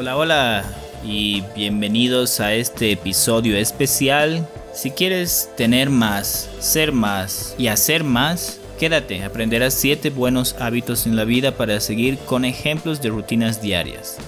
Hola, 0.00 0.16
hola 0.16 0.64
y 1.02 1.40
bienvenidos 1.56 2.38
a 2.38 2.54
este 2.54 2.92
episodio 2.92 3.56
especial. 3.56 4.48
Si 4.72 4.92
quieres 4.92 5.50
tener 5.56 5.90
más, 5.90 6.48
ser 6.60 6.92
más 6.92 7.56
y 7.58 7.66
hacer 7.66 8.04
más, 8.04 8.60
quédate, 8.78 9.24
aprenderás 9.24 9.74
7 9.74 10.10
buenos 10.10 10.54
hábitos 10.60 11.08
en 11.08 11.16
la 11.16 11.24
vida 11.24 11.56
para 11.56 11.80
seguir 11.80 12.16
con 12.16 12.44
ejemplos 12.44 13.02
de 13.02 13.08
rutinas 13.08 13.60
diarias. 13.60 14.18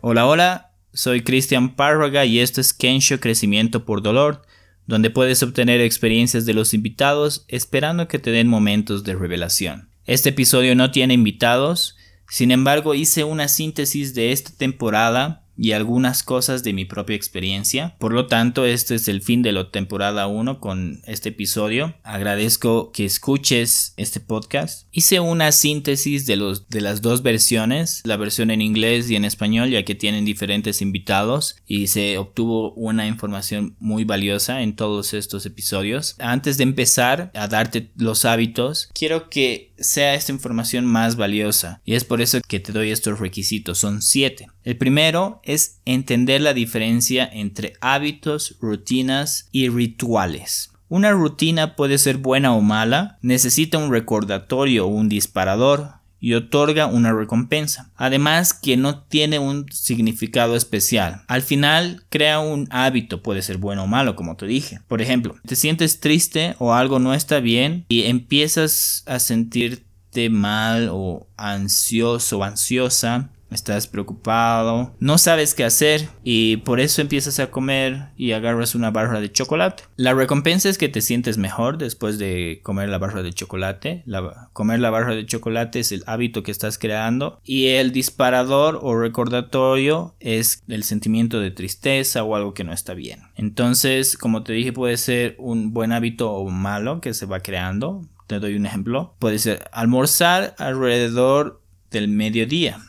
Hola, 0.00 0.26
hola, 0.26 0.72
soy 0.92 1.22
Cristian 1.22 1.76
Párraga 1.76 2.24
y 2.24 2.40
esto 2.40 2.60
es 2.60 2.74
Kensho 2.74 3.20
Crecimiento 3.20 3.84
por 3.84 4.02
Dolor 4.02 4.42
donde 4.86 5.10
puedes 5.10 5.42
obtener 5.42 5.80
experiencias 5.80 6.46
de 6.46 6.54
los 6.54 6.74
invitados 6.74 7.44
esperando 7.48 8.08
que 8.08 8.18
te 8.18 8.30
den 8.30 8.48
momentos 8.48 9.04
de 9.04 9.14
revelación. 9.14 9.90
Este 10.04 10.28
episodio 10.28 10.74
no 10.76 10.90
tiene 10.90 11.14
invitados, 11.14 11.96
sin 12.28 12.50
embargo 12.50 12.94
hice 12.94 13.24
una 13.24 13.48
síntesis 13.48 14.14
de 14.14 14.32
esta 14.32 14.52
temporada 14.56 15.45
y 15.56 15.72
algunas 15.72 16.22
cosas 16.22 16.62
de 16.62 16.72
mi 16.72 16.84
propia 16.84 17.16
experiencia. 17.16 17.96
Por 17.98 18.12
lo 18.12 18.26
tanto, 18.26 18.64
este 18.64 18.94
es 18.94 19.08
el 19.08 19.22
fin 19.22 19.42
de 19.42 19.52
la 19.52 19.70
temporada 19.70 20.26
1 20.26 20.60
con 20.60 21.02
este 21.06 21.30
episodio. 21.30 21.94
Agradezco 22.02 22.92
que 22.92 23.04
escuches 23.04 23.94
este 23.96 24.20
podcast. 24.20 24.86
Hice 24.92 25.20
una 25.20 25.52
síntesis 25.52 26.26
de, 26.26 26.36
los, 26.36 26.68
de 26.68 26.80
las 26.80 27.02
dos 27.02 27.22
versiones, 27.22 28.02
la 28.04 28.16
versión 28.16 28.50
en 28.50 28.62
inglés 28.62 29.10
y 29.10 29.16
en 29.16 29.24
español, 29.24 29.70
ya 29.70 29.84
que 29.84 29.94
tienen 29.94 30.24
diferentes 30.24 30.82
invitados 30.82 31.56
y 31.66 31.88
se 31.88 32.18
obtuvo 32.18 32.72
una 32.74 33.06
información 33.06 33.76
muy 33.78 34.04
valiosa 34.04 34.62
en 34.62 34.76
todos 34.76 35.14
estos 35.14 35.46
episodios. 35.46 36.16
Antes 36.18 36.58
de 36.58 36.64
empezar 36.64 37.30
a 37.34 37.48
darte 37.48 37.90
los 37.96 38.24
hábitos, 38.24 38.90
quiero 38.94 39.30
que 39.30 39.74
sea 39.78 40.14
esta 40.14 40.32
información 40.32 40.84
más 40.84 41.16
valiosa 41.16 41.80
y 41.84 41.94
es 41.94 42.04
por 42.04 42.20
eso 42.20 42.40
que 42.46 42.60
te 42.60 42.72
doy 42.72 42.90
estos 42.90 43.18
requisitos. 43.18 43.78
Son 43.78 44.02
siete. 44.02 44.48
El 44.66 44.76
primero 44.76 45.40
es 45.44 45.78
entender 45.84 46.40
la 46.40 46.52
diferencia 46.52 47.24
entre 47.32 47.74
hábitos, 47.80 48.56
rutinas 48.60 49.48
y 49.52 49.68
rituales. 49.68 50.72
Una 50.88 51.12
rutina 51.12 51.76
puede 51.76 51.98
ser 51.98 52.16
buena 52.16 52.52
o 52.52 52.60
mala, 52.60 53.16
necesita 53.22 53.78
un 53.78 53.92
recordatorio 53.92 54.86
o 54.86 54.88
un 54.88 55.08
disparador 55.08 55.90
y 56.18 56.34
otorga 56.34 56.86
una 56.86 57.12
recompensa. 57.12 57.92
Además 57.94 58.54
que 58.54 58.76
no 58.76 59.04
tiene 59.04 59.38
un 59.38 59.66
significado 59.70 60.56
especial. 60.56 61.22
Al 61.28 61.42
final 61.42 62.02
crea 62.08 62.40
un 62.40 62.66
hábito, 62.72 63.22
puede 63.22 63.42
ser 63.42 63.58
bueno 63.58 63.84
o 63.84 63.86
malo, 63.86 64.16
como 64.16 64.34
te 64.34 64.46
dije. 64.46 64.80
Por 64.88 65.00
ejemplo, 65.00 65.36
te 65.46 65.54
sientes 65.54 66.00
triste 66.00 66.56
o 66.58 66.74
algo 66.74 66.98
no 66.98 67.14
está 67.14 67.38
bien 67.38 67.84
y 67.88 68.02
empiezas 68.06 69.04
a 69.06 69.20
sentirte 69.20 70.28
mal 70.28 70.88
o 70.90 71.28
ansioso 71.36 72.38
o 72.38 72.42
ansiosa 72.42 73.30
estás 73.50 73.86
preocupado, 73.86 74.94
no 74.98 75.18
sabes 75.18 75.54
qué 75.54 75.64
hacer 75.64 76.08
y 76.24 76.58
por 76.58 76.80
eso 76.80 77.00
empiezas 77.00 77.38
a 77.38 77.50
comer 77.50 78.08
y 78.16 78.32
agarras 78.32 78.74
una 78.74 78.90
barra 78.90 79.20
de 79.20 79.30
chocolate. 79.30 79.84
La 79.96 80.14
recompensa 80.14 80.68
es 80.68 80.78
que 80.78 80.88
te 80.88 81.00
sientes 81.00 81.38
mejor 81.38 81.78
después 81.78 82.18
de 82.18 82.60
comer 82.62 82.88
la 82.88 82.98
barra 82.98 83.22
de 83.22 83.32
chocolate. 83.32 84.04
comer 84.52 84.80
la 84.80 84.90
barra 84.90 85.14
de 85.14 85.26
chocolate 85.26 85.80
es 85.80 85.92
el 85.92 86.02
hábito 86.06 86.42
que 86.42 86.50
estás 86.50 86.78
creando 86.78 87.40
y 87.44 87.68
el 87.68 87.92
disparador 87.92 88.78
o 88.82 88.98
recordatorio 88.98 90.14
es 90.20 90.62
el 90.68 90.84
sentimiento 90.84 91.40
de 91.40 91.50
tristeza 91.50 92.24
o 92.24 92.36
algo 92.36 92.54
que 92.54 92.64
no 92.64 92.72
está 92.72 92.94
bien. 92.94 93.20
Entonces, 93.36 94.16
como 94.16 94.42
te 94.42 94.52
dije, 94.52 94.72
puede 94.72 94.96
ser 94.96 95.36
un 95.38 95.72
buen 95.72 95.92
hábito 95.92 96.32
o 96.32 96.48
malo 96.50 97.00
que 97.00 97.14
se 97.14 97.26
va 97.26 97.40
creando. 97.40 98.04
Te 98.26 98.40
doy 98.40 98.56
un 98.56 98.66
ejemplo. 98.66 99.14
Puede 99.18 99.38
ser 99.38 99.68
almorzar 99.72 100.54
alrededor 100.58 101.62
del 101.90 102.08
mediodía 102.08 102.80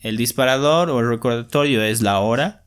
el 0.00 0.16
disparador 0.16 0.90
o 0.90 1.00
el 1.00 1.08
recordatorio 1.08 1.82
es 1.82 2.02
la 2.02 2.18
hora. 2.20 2.64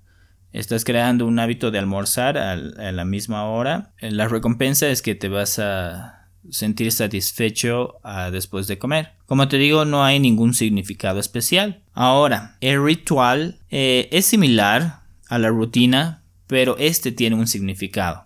Estás 0.52 0.86
creando 0.86 1.26
un 1.26 1.40
hábito 1.40 1.72
de 1.72 1.80
almorzar 1.80 2.38
a, 2.38 2.56
la 2.56 3.06
misma 3.06 3.46
hora. 3.46 3.94
La 4.00 4.28
recompensa 4.28 4.88
es 4.90 5.02
que 5.02 5.16
te 5.16 5.28
vas 5.28 5.58
a 5.60 6.30
sentir 6.50 6.92
satisfecho 6.92 7.96
ah, 8.04 8.30
después 8.30 8.68
de 8.68 8.78
comer. 8.78 9.14
Como 9.26 9.48
te 9.48 9.58
digo, 9.58 9.86
no 9.86 10.04
hay 10.04 10.20
ningún 10.20 10.54
significado 10.54 11.20
especial. 11.20 11.82
Ahora, 11.94 12.58
el 12.62 12.84
ritual 12.84 13.60
eh, 13.72 14.10
es 14.12 14.26
similar 14.26 15.02
a 15.28 15.40
la 15.40 15.50
rutina, 15.50 16.24
pero 16.48 16.78
este 16.78 17.12
tiene 17.12 17.36
un 17.36 17.48
significado, 17.48 18.26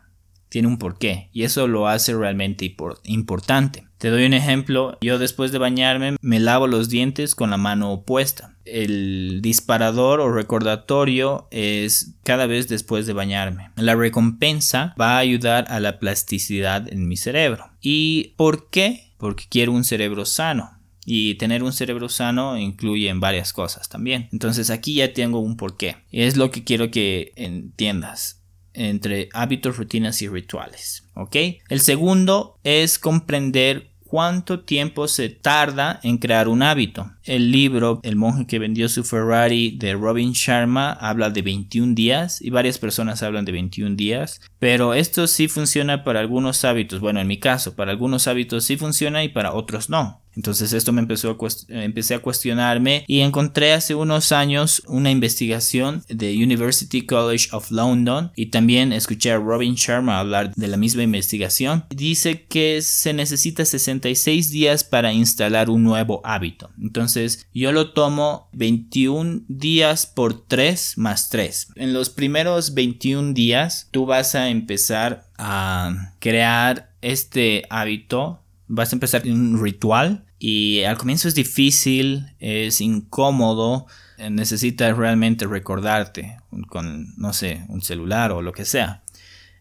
tiene 0.50 0.68
un 0.68 0.78
porqué, 0.78 1.29
y 1.31 1.44
eso 1.44 1.68
lo 1.68 1.88
hace 1.88 2.13
realmente 2.13 2.75
importante. 3.06 3.88
Te 3.97 4.09
doy 4.09 4.25
un 4.25 4.34
ejemplo, 4.34 4.97
yo 5.01 5.18
después 5.18 5.51
de 5.51 5.57
bañarme 5.57 6.18
me 6.22 6.39
lavo 6.39 6.68
los 6.68 6.89
dientes 6.89 7.34
con 7.34 7.50
la 7.50 7.57
mano 7.57 7.91
opuesta. 7.91 8.56
El 8.72 9.40
disparador 9.42 10.20
o 10.20 10.32
recordatorio 10.32 11.48
es 11.52 12.16
cada 12.24 12.48
vez 12.48 12.68
después 12.68 13.06
de 13.06 13.14
bañarme. 13.14 13.72
La 13.76 13.96
recompensa 13.96 14.94
va 15.00 15.16
a 15.16 15.20
ayudar 15.20 15.66
a 15.70 15.80
la 15.80 16.00
plasticidad 16.00 16.92
en 16.92 17.08
mi 17.08 17.18
cerebro. 17.18 17.72
¿Y 17.82 18.34
por 18.38 18.70
qué? 18.70 19.14
Porque 19.18 19.46
quiero 19.50 19.72
un 19.72 19.84
cerebro 19.84 20.26
sano. 20.26 20.78
Y 21.06 21.36
tener 21.36 21.64
un 21.64 21.72
cerebro 21.72 22.10
sano 22.10 22.58
incluye 22.58 23.08
en 23.08 23.22
varias 23.22 23.54
cosas 23.54 23.88
también. 23.88 24.28
Entonces 24.34 24.70
aquí 24.70 24.96
ya 24.96 25.14
tengo 25.14 25.40
un 25.40 25.56
porqué. 25.56 25.96
Es 26.12 26.36
lo 26.36 26.52
que 26.52 26.66
quiero 26.66 26.92
que 26.92 27.32
entiendas 27.38 28.44
entre 28.74 29.30
hábitos, 29.34 29.78
rutinas 29.78 30.22
y 30.22 30.28
rituales. 30.28 31.08
¿Ok? 31.16 31.36
El 31.70 31.80
segundo 31.80 32.60
es 32.64 33.00
comprender 33.00 33.90
cuánto 34.07 34.62
tiempo 34.62 35.07
se 35.07 35.29
tarda 35.29 36.00
en 36.03 36.18
crear 36.18 36.47
un 36.47 36.63
hábito. 36.63 37.12
El 37.23 37.51
libro 37.51 38.00
El 38.03 38.16
monje 38.16 38.47
que 38.47 38.59
vendió 38.59 38.90
su 38.90 39.03
Ferrari 39.03 39.72
de 39.78 39.94
Robin 39.94 40.31
Sharma 40.31 40.91
habla 40.94 41.29
de 41.29 41.41
21 41.41 41.94
días 41.94 42.41
y 42.41 42.50
varias 42.50 42.79
personas 42.79 43.22
hablan 43.22 43.45
de 43.45 43.51
21 43.51 43.95
días, 43.95 44.41
pero 44.59 44.94
esto 44.94 45.28
sí 45.28 45.47
funciona 45.47 46.03
para 46.03 46.19
algunos 46.19 46.63
hábitos. 46.66 47.00
Bueno, 47.00 47.19
en 47.19 47.28
mi 47.28 47.40
caso, 47.40 47.75
para 47.75 47.91
algunos 47.91 48.28
hábitos 48.28 48.63
sí 48.63 48.78
funciona 48.78 49.23
y 49.23 49.29
para 49.29 49.53
otros 49.53 49.90
no. 49.90 50.22
Entonces 50.38 50.72
esto 50.72 50.94
me 50.94 51.02
empezó 51.02 51.31
a 51.31 51.38
empecé 51.70 52.14
a 52.14 52.20
cuestionarme 52.20 53.03
y 53.08 53.22
encontré 53.22 53.74
hace 53.74 53.96
unos 53.96 54.31
años 54.31 54.84
una 54.86 55.09
investigación 55.09 56.03
de 56.09 56.36
University 56.36 57.08
College 57.08 57.50
of 57.52 57.72
London 57.72 58.31
y 58.36 58.46
también 58.48 58.94
escuché 58.94 59.31
a 59.31 59.38
Robin 59.38 59.74
Sharma 59.74 60.20
hablar 60.20 60.53
de 60.53 60.68
la 60.68 60.78
misma 60.78 61.02
investigación. 61.02 61.86
Dice 61.90 62.46
que 62.46 62.84
se 62.84 63.14
necesita 63.14 63.66
66 63.66 64.52
días 64.52 64.84
para 64.84 65.12
instalar 65.12 65.72
un 65.72 65.84
nuevo 65.84 66.22
hábito. 66.24 66.69
Entonces 66.80 67.48
yo 67.52 67.72
lo 67.72 67.94
tomo 67.94 68.50
21 68.54 69.42
días 69.48 70.06
por 70.06 70.46
3 70.46 71.00
más 71.00 71.30
3. 71.30 71.69
En 71.78 71.94
los 71.94 72.12
primeros 72.12 72.75
21 72.75 73.34
días 73.34 73.90
tú 73.90 74.06
vas 74.06 74.36
a 74.36 74.50
empezar 74.50 75.25
a 75.40 76.14
crear 76.19 76.92
este 77.02 77.64
hábito 77.72 78.44
vas 78.68 78.92
a 78.92 78.96
empezar 78.96 79.24
un 79.25 79.62
ritual 79.64 80.25
y 80.40 80.84
al 80.84 80.98
comienzo 80.98 81.28
es 81.28 81.36
difícil, 81.36 82.34
es 82.40 82.81
incómodo, 82.81 83.88
eh, 84.18 84.30
necesitas 84.30 84.96
realmente 84.96 85.46
recordarte 85.46 86.38
con, 86.68 87.16
no 87.18 87.34
sé, 87.34 87.66
un 87.70 87.81
celular 87.81 88.31
o 88.31 88.42
lo 88.42 88.52
que 88.52 88.66
sea. 88.66 89.03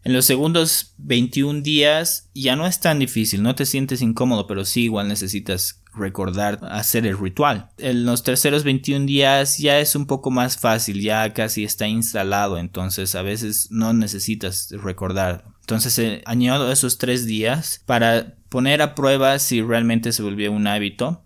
En 0.06 0.12
los 0.12 0.24
segundos 0.24 0.94
21 0.98 1.62
días 1.62 2.30
ya 2.32 2.54
no 2.54 2.66
es 2.66 2.78
tan 2.78 3.00
difícil, 3.00 3.42
no 3.42 3.56
te 3.56 3.66
sientes 3.66 4.02
incómodo, 4.02 4.46
pero 4.46 4.64
sí 4.64 4.84
igual 4.84 5.08
necesitas 5.08 5.82
recordar 5.96 6.60
hacer 6.70 7.06
el 7.06 7.18
ritual. 7.18 7.70
En 7.78 8.04
los 8.04 8.22
terceros 8.22 8.62
21 8.62 9.04
días 9.06 9.58
ya 9.58 9.80
es 9.80 9.96
un 9.96 10.06
poco 10.06 10.30
más 10.30 10.58
fácil, 10.58 11.00
ya 11.00 11.32
casi 11.32 11.64
está 11.64 11.88
instalado, 11.88 12.58
entonces 12.58 13.16
a 13.16 13.22
veces 13.22 13.72
no 13.72 13.92
necesitas 13.94 14.70
recordar. 14.70 15.44
Entonces 15.62 16.22
añado 16.24 16.70
esos 16.70 16.98
tres 16.98 17.26
días 17.26 17.82
para 17.84 18.35
poner 18.48 18.82
a 18.82 18.94
prueba 18.94 19.38
si 19.38 19.62
realmente 19.62 20.12
se 20.12 20.22
volvió 20.22 20.52
un 20.52 20.66
hábito. 20.66 21.24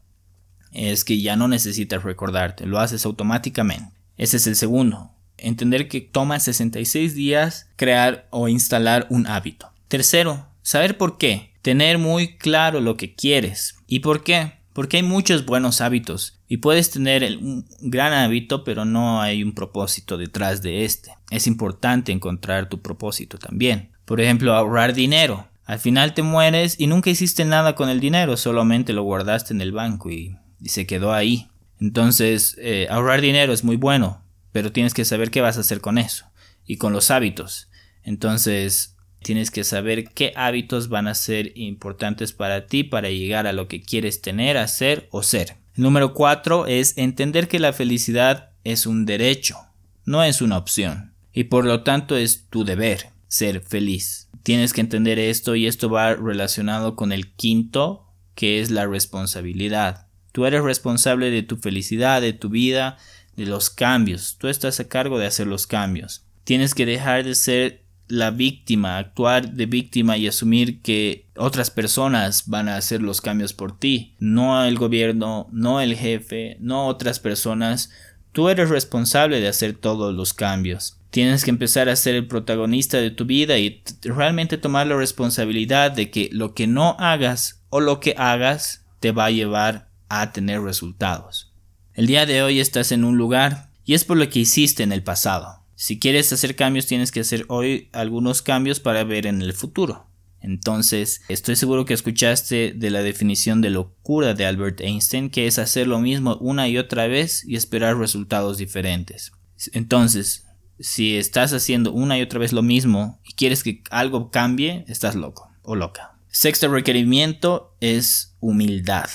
Es 0.72 1.04
que 1.04 1.20
ya 1.20 1.36
no 1.36 1.48
necesitas 1.48 2.02
recordarte, 2.02 2.66
lo 2.66 2.78
haces 2.78 3.04
automáticamente. 3.04 3.92
Ese 4.16 4.36
es 4.36 4.46
el 4.46 4.56
segundo. 4.56 5.10
Entender 5.36 5.88
que 5.88 6.00
toma 6.00 6.38
66 6.38 7.14
días 7.14 7.70
crear 7.76 8.28
o 8.30 8.48
instalar 8.48 9.06
un 9.10 9.26
hábito. 9.26 9.72
Tercero, 9.88 10.46
saber 10.62 10.98
por 10.98 11.18
qué. 11.18 11.54
Tener 11.62 11.98
muy 11.98 12.36
claro 12.36 12.80
lo 12.80 12.96
que 12.96 13.14
quieres. 13.14 13.76
¿Y 13.86 14.00
por 14.00 14.22
qué? 14.22 14.60
Porque 14.72 14.98
hay 14.98 15.02
muchos 15.02 15.46
buenos 15.46 15.80
hábitos 15.80 16.40
y 16.46 16.58
puedes 16.58 16.90
tener 16.90 17.36
un 17.38 17.66
gran 17.80 18.12
hábito 18.12 18.64
pero 18.64 18.84
no 18.84 19.20
hay 19.20 19.42
un 19.42 19.54
propósito 19.54 20.16
detrás 20.16 20.62
de 20.62 20.84
este. 20.84 21.12
Es 21.30 21.46
importante 21.46 22.12
encontrar 22.12 22.68
tu 22.68 22.80
propósito 22.80 23.38
también. 23.38 23.90
Por 24.04 24.20
ejemplo, 24.20 24.54
ahorrar 24.54 24.94
dinero. 24.94 25.46
Al 25.70 25.78
final 25.78 26.14
te 26.14 26.24
mueres 26.24 26.74
y 26.80 26.88
nunca 26.88 27.10
hiciste 27.10 27.44
nada 27.44 27.76
con 27.76 27.88
el 27.88 28.00
dinero, 28.00 28.36
solamente 28.36 28.92
lo 28.92 29.04
guardaste 29.04 29.54
en 29.54 29.60
el 29.60 29.70
banco 29.70 30.10
y, 30.10 30.36
se 30.64 30.84
quedó 30.84 31.12
ahí. 31.12 31.46
Entonces, 31.78 32.56
eh, 32.58 32.88
ahorrar 32.90 33.20
dinero 33.20 33.52
es 33.52 33.62
muy 33.62 33.76
bueno, 33.76 34.20
pero 34.50 34.72
tienes 34.72 34.94
que 34.94 35.04
saber 35.04 35.30
qué 35.30 35.40
vas 35.40 35.58
a 35.58 35.60
hacer 35.60 35.80
con 35.80 35.96
eso 35.96 36.26
y 36.66 36.76
con 36.76 36.92
los 36.92 37.12
hábitos. 37.12 37.68
Entonces, 38.02 38.96
tienes 39.22 39.52
que 39.52 39.62
saber 39.62 40.08
qué 40.08 40.32
hábitos 40.34 40.88
van 40.88 41.06
a 41.06 41.14
ser 41.14 41.56
importantes 41.56 42.32
para 42.32 42.66
ti 42.66 42.82
para 42.82 43.08
llegar 43.08 43.46
a 43.46 43.52
lo 43.52 43.68
que 43.68 43.80
quieres 43.80 44.22
tener, 44.22 44.56
hacer 44.56 45.06
o 45.12 45.22
ser. 45.22 45.54
número 45.76 46.14
cuatro 46.14 46.66
es 46.66 46.98
entender 46.98 47.46
que 47.46 47.60
la 47.60 47.72
felicidad 47.72 48.50
es 48.64 48.86
un 48.86 49.06
derecho, 49.06 49.56
no 50.04 50.24
es 50.24 50.42
una 50.42 50.58
opción, 50.58 51.14
y 51.32 51.44
por 51.44 51.64
lo 51.64 51.84
tanto 51.84 52.16
es 52.16 52.48
tu 52.50 52.64
deber 52.64 53.10
ser 53.28 53.60
feliz. 53.60 54.29
Tienes 54.42 54.72
que 54.72 54.80
entender 54.80 55.18
esto 55.18 55.54
y 55.54 55.66
esto 55.66 55.90
va 55.90 56.14
relacionado 56.14 56.96
con 56.96 57.12
el 57.12 57.32
quinto, 57.32 58.06
que 58.34 58.60
es 58.60 58.70
la 58.70 58.86
responsabilidad. 58.86 60.06
Tú 60.32 60.46
eres 60.46 60.62
responsable 60.62 61.30
de 61.30 61.42
tu 61.42 61.56
felicidad, 61.56 62.22
de 62.22 62.32
tu 62.32 62.48
vida, 62.48 62.96
de 63.36 63.46
los 63.46 63.70
cambios. 63.70 64.36
Tú 64.38 64.48
estás 64.48 64.80
a 64.80 64.88
cargo 64.88 65.18
de 65.18 65.26
hacer 65.26 65.46
los 65.46 65.66
cambios. 65.66 66.24
Tienes 66.44 66.74
que 66.74 66.86
dejar 66.86 67.24
de 67.24 67.34
ser 67.34 67.84
la 68.10 68.30
víctima, 68.30 68.98
actuar 68.98 69.52
de 69.52 69.66
víctima 69.66 70.16
y 70.16 70.26
asumir 70.26 70.82
que 70.82 71.28
otras 71.36 71.70
personas 71.70 72.48
van 72.48 72.68
a 72.68 72.76
hacer 72.76 73.02
los 73.02 73.20
cambios 73.20 73.52
por 73.52 73.78
ti. 73.78 74.14
No 74.18 74.64
el 74.64 74.76
gobierno, 74.76 75.48
no 75.52 75.80
el 75.80 75.96
jefe, 75.96 76.56
no 76.60 76.86
otras 76.86 77.20
personas. 77.20 77.90
Tú 78.32 78.48
eres 78.48 78.68
responsable 78.68 79.40
de 79.40 79.48
hacer 79.48 79.74
todos 79.74 80.14
los 80.14 80.34
cambios. 80.34 80.99
Tienes 81.10 81.44
que 81.44 81.50
empezar 81.50 81.88
a 81.88 81.96
ser 81.96 82.14
el 82.14 82.28
protagonista 82.28 82.98
de 82.98 83.10
tu 83.10 83.24
vida 83.24 83.58
y 83.58 83.82
realmente 84.02 84.58
tomar 84.58 84.86
la 84.86 84.96
responsabilidad 84.96 85.90
de 85.90 86.10
que 86.10 86.28
lo 86.32 86.54
que 86.54 86.66
no 86.66 86.96
hagas 86.98 87.64
o 87.68 87.80
lo 87.80 87.98
que 87.98 88.14
hagas 88.16 88.86
te 89.00 89.10
va 89.10 89.26
a 89.26 89.30
llevar 89.30 89.90
a 90.08 90.32
tener 90.32 90.60
resultados. 90.60 91.52
El 91.94 92.06
día 92.06 92.26
de 92.26 92.42
hoy 92.42 92.60
estás 92.60 92.92
en 92.92 93.04
un 93.04 93.16
lugar 93.16 93.70
y 93.84 93.94
es 93.94 94.04
por 94.04 94.16
lo 94.16 94.28
que 94.28 94.40
hiciste 94.40 94.84
en 94.84 94.92
el 94.92 95.02
pasado. 95.02 95.64
Si 95.74 95.98
quieres 95.98 96.32
hacer 96.32 96.54
cambios 96.54 96.86
tienes 96.86 97.10
que 97.10 97.20
hacer 97.20 97.44
hoy 97.48 97.88
algunos 97.92 98.42
cambios 98.42 98.78
para 98.78 99.02
ver 99.02 99.26
en 99.26 99.42
el 99.42 99.52
futuro. 99.52 100.06
Entonces, 100.42 101.22
estoy 101.28 101.56
seguro 101.56 101.84
que 101.84 101.94
escuchaste 101.94 102.72
de 102.74 102.90
la 102.90 103.02
definición 103.02 103.60
de 103.60 103.70
locura 103.70 104.34
de 104.34 104.46
Albert 104.46 104.80
Einstein, 104.80 105.28
que 105.28 105.46
es 105.46 105.58
hacer 105.58 105.86
lo 105.86 105.98
mismo 105.98 106.36
una 106.36 106.68
y 106.68 106.78
otra 106.78 107.06
vez 107.08 107.44
y 107.46 107.56
esperar 107.56 107.98
resultados 107.98 108.56
diferentes. 108.56 109.32
Entonces, 109.72 110.46
si 110.80 111.16
estás 111.16 111.52
haciendo 111.52 111.92
una 111.92 112.18
y 112.18 112.22
otra 112.22 112.38
vez 112.38 112.52
lo 112.52 112.62
mismo 112.62 113.20
y 113.24 113.34
quieres 113.34 113.62
que 113.62 113.82
algo 113.90 114.30
cambie, 114.30 114.84
estás 114.88 115.14
loco 115.14 115.50
o 115.62 115.76
loca. 115.76 116.16
Sexto 116.28 116.68
requerimiento 116.68 117.74
es 117.80 118.34
humildad. 118.40 119.08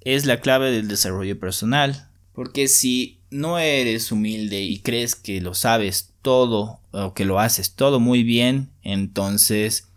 Es 0.00 0.26
la 0.26 0.40
clave 0.40 0.70
del 0.70 0.88
desarrollo 0.88 1.38
personal. 1.38 2.08
Porque 2.32 2.68
si 2.68 3.20
no 3.30 3.58
eres 3.58 4.12
humilde 4.12 4.62
y 4.62 4.78
crees 4.80 5.14
que 5.14 5.40
lo 5.40 5.54
sabes 5.54 6.12
todo 6.22 6.80
o 6.90 7.14
que 7.14 7.24
lo 7.24 7.38
haces 7.38 7.74
todo 7.74 8.00
muy 8.00 8.22
bien, 8.22 8.70
entonces 8.82 9.88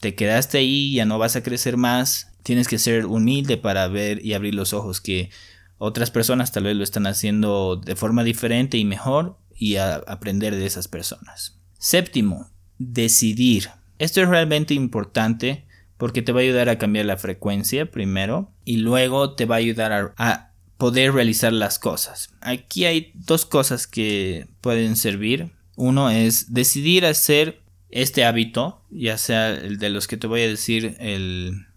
te 0.00 0.14
quedaste 0.14 0.58
ahí, 0.58 0.94
ya 0.94 1.04
no 1.04 1.18
vas 1.18 1.36
a 1.36 1.42
crecer 1.42 1.76
más. 1.76 2.28
Tienes 2.42 2.68
que 2.68 2.78
ser 2.78 3.06
humilde 3.06 3.56
para 3.56 3.88
ver 3.88 4.24
y 4.24 4.34
abrir 4.34 4.54
los 4.54 4.72
ojos 4.72 5.00
que 5.00 5.30
otras 5.78 6.10
personas 6.10 6.52
tal 6.52 6.64
vez 6.64 6.76
lo 6.76 6.84
están 6.84 7.06
haciendo 7.06 7.76
de 7.76 7.96
forma 7.96 8.22
diferente 8.22 8.78
y 8.78 8.84
mejor 8.84 9.36
y 9.62 9.76
a 9.76 9.94
aprender 9.94 10.56
de 10.56 10.66
esas 10.66 10.88
personas. 10.88 11.56
Séptimo, 11.78 12.50
decidir. 12.78 13.70
Esto 14.00 14.20
es 14.20 14.28
realmente 14.28 14.74
importante 14.74 15.66
porque 15.98 16.20
te 16.20 16.32
va 16.32 16.40
a 16.40 16.42
ayudar 16.42 16.68
a 16.68 16.78
cambiar 16.78 17.06
la 17.06 17.16
frecuencia 17.16 17.88
primero 17.88 18.50
y 18.64 18.78
luego 18.78 19.36
te 19.36 19.46
va 19.46 19.54
a 19.54 19.58
ayudar 19.58 20.14
a, 20.16 20.48
poder 20.78 21.12
realizar 21.12 21.52
las 21.52 21.78
cosas. 21.78 22.34
Aquí 22.40 22.86
hay 22.86 23.12
dos 23.14 23.46
cosas 23.46 23.86
que 23.86 24.48
pueden 24.60 24.96
servir. 24.96 25.52
Uno 25.76 26.10
es 26.10 26.52
decidir 26.52 27.06
hacer 27.06 27.62
este 27.88 28.24
hábito, 28.24 28.82
ya 28.90 29.16
sea 29.16 29.50
el 29.50 29.78
de 29.78 29.90
los 29.90 30.08
que 30.08 30.16
te 30.16 30.26
voy 30.26 30.40
a 30.40 30.48
decir 30.48 30.96
el 30.98 31.68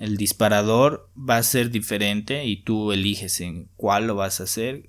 el 0.00 0.16
disparador 0.16 1.10
va 1.14 1.36
a 1.36 1.42
ser 1.42 1.70
diferente 1.70 2.46
y 2.46 2.56
tú 2.56 2.90
eliges 2.90 3.42
en 3.42 3.68
cuál 3.76 4.06
lo 4.06 4.14
vas 4.14 4.40
a 4.40 4.44
hacer, 4.44 4.88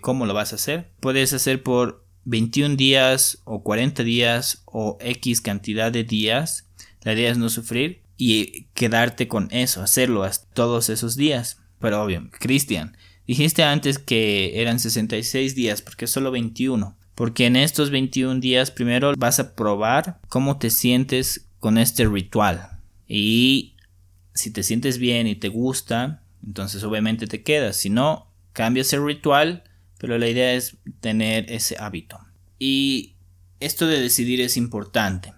cómo 0.00 0.26
lo 0.26 0.34
vas 0.34 0.52
a 0.52 0.56
hacer. 0.56 0.90
Puedes 1.00 1.32
hacer 1.32 1.62
por 1.62 2.04
21 2.24 2.76
días 2.76 3.42
o 3.44 3.62
40 3.62 4.02
días 4.04 4.62
o 4.66 4.98
X 5.00 5.40
cantidad 5.40 5.92
de 5.92 6.04
días. 6.04 6.68
La 7.02 7.14
idea 7.14 7.30
es 7.30 7.38
no 7.38 7.48
sufrir 7.48 8.02
y 8.16 8.66
quedarte 8.74 9.28
con 9.28 9.48
eso, 9.50 9.82
hacerlo 9.82 10.28
todos 10.54 10.88
esos 10.90 11.16
días. 11.16 11.58
Pero 11.78 12.02
obvio, 12.02 12.28
Cristian, 12.38 12.96
dijiste 13.26 13.62
antes 13.62 13.98
que 13.98 14.60
eran 14.60 14.78
66 14.78 15.54
días, 15.54 15.82
porque 15.82 16.06
solo 16.06 16.30
21. 16.30 16.96
Porque 17.14 17.46
en 17.46 17.56
estos 17.56 17.90
21 17.90 18.40
días 18.40 18.70
primero 18.70 19.14
vas 19.16 19.40
a 19.40 19.54
probar 19.54 20.20
cómo 20.28 20.58
te 20.58 20.70
sientes 20.70 21.46
con 21.58 21.78
este 21.78 22.06
ritual. 22.06 22.78
Y 23.06 23.74
si 24.34 24.50
te 24.50 24.62
sientes 24.62 24.98
bien 24.98 25.26
y 25.26 25.34
te 25.34 25.48
gusta, 25.48 26.22
entonces 26.46 26.84
obviamente 26.84 27.26
te 27.26 27.42
quedas. 27.42 27.76
Si 27.76 27.90
no, 27.90 28.29
cambias 28.60 28.92
el 28.92 29.02
ritual, 29.02 29.64
pero 29.96 30.18
la 30.18 30.28
idea 30.28 30.52
es 30.52 30.76
tener 31.00 31.50
ese 31.50 31.76
hábito. 31.78 32.18
Y 32.58 33.14
esto 33.58 33.86
de 33.86 33.98
decidir 33.98 34.42
es 34.42 34.58
importante. 34.58 35.32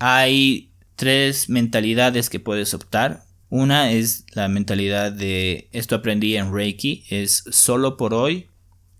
Hay 0.00 0.72
tres 0.96 1.48
mentalidades 1.48 2.30
que 2.30 2.40
puedes 2.40 2.74
optar. 2.74 3.26
Una 3.48 3.92
es 3.92 4.26
la 4.32 4.48
mentalidad 4.48 5.12
de 5.12 5.68
esto 5.70 5.94
aprendí 5.94 6.36
en 6.36 6.52
Reiki, 6.52 7.04
es 7.10 7.44
solo 7.52 7.96
por 7.96 8.12
hoy 8.12 8.48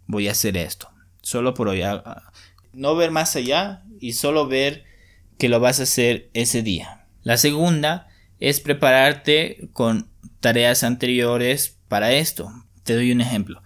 voy 0.06 0.28
a 0.28 0.32
hacer 0.32 0.56
esto. 0.56 0.88
Solo 1.20 1.52
por 1.52 1.66
hoy. 1.66 1.82
No 2.72 2.94
ver 2.94 3.10
más 3.10 3.34
allá 3.34 3.82
y 3.98 4.12
solo 4.12 4.46
ver 4.46 4.84
que 5.36 5.48
lo 5.48 5.58
vas 5.58 5.80
a 5.80 5.82
hacer 5.82 6.30
ese 6.32 6.62
día. 6.62 7.08
La 7.24 7.38
segunda 7.38 8.06
es 8.38 8.60
prepararte 8.60 9.68
con 9.72 10.08
tareas 10.38 10.84
anteriores 10.84 11.80
para 11.88 12.12
esto. 12.12 12.52
Te 12.84 12.94
doy 12.94 13.12
un 13.12 13.20
ejemplo. 13.20 13.62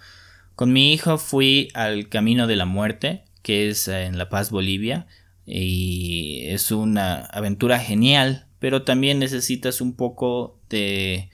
Con 0.54 0.72
mi 0.72 0.92
hijo 0.92 1.18
fui 1.18 1.68
al 1.74 2.08
Camino 2.08 2.46
de 2.46 2.56
la 2.56 2.64
Muerte, 2.64 3.24
que 3.42 3.68
es 3.68 3.86
en 3.88 4.18
La 4.18 4.28
Paz, 4.28 4.50
Bolivia, 4.50 5.06
y 5.46 6.42
es 6.46 6.70
una 6.70 7.20
aventura 7.26 7.78
genial, 7.78 8.46
pero 8.58 8.82
también 8.82 9.18
necesitas 9.18 9.80
un 9.80 9.94
poco 9.94 10.58
de 10.68 11.30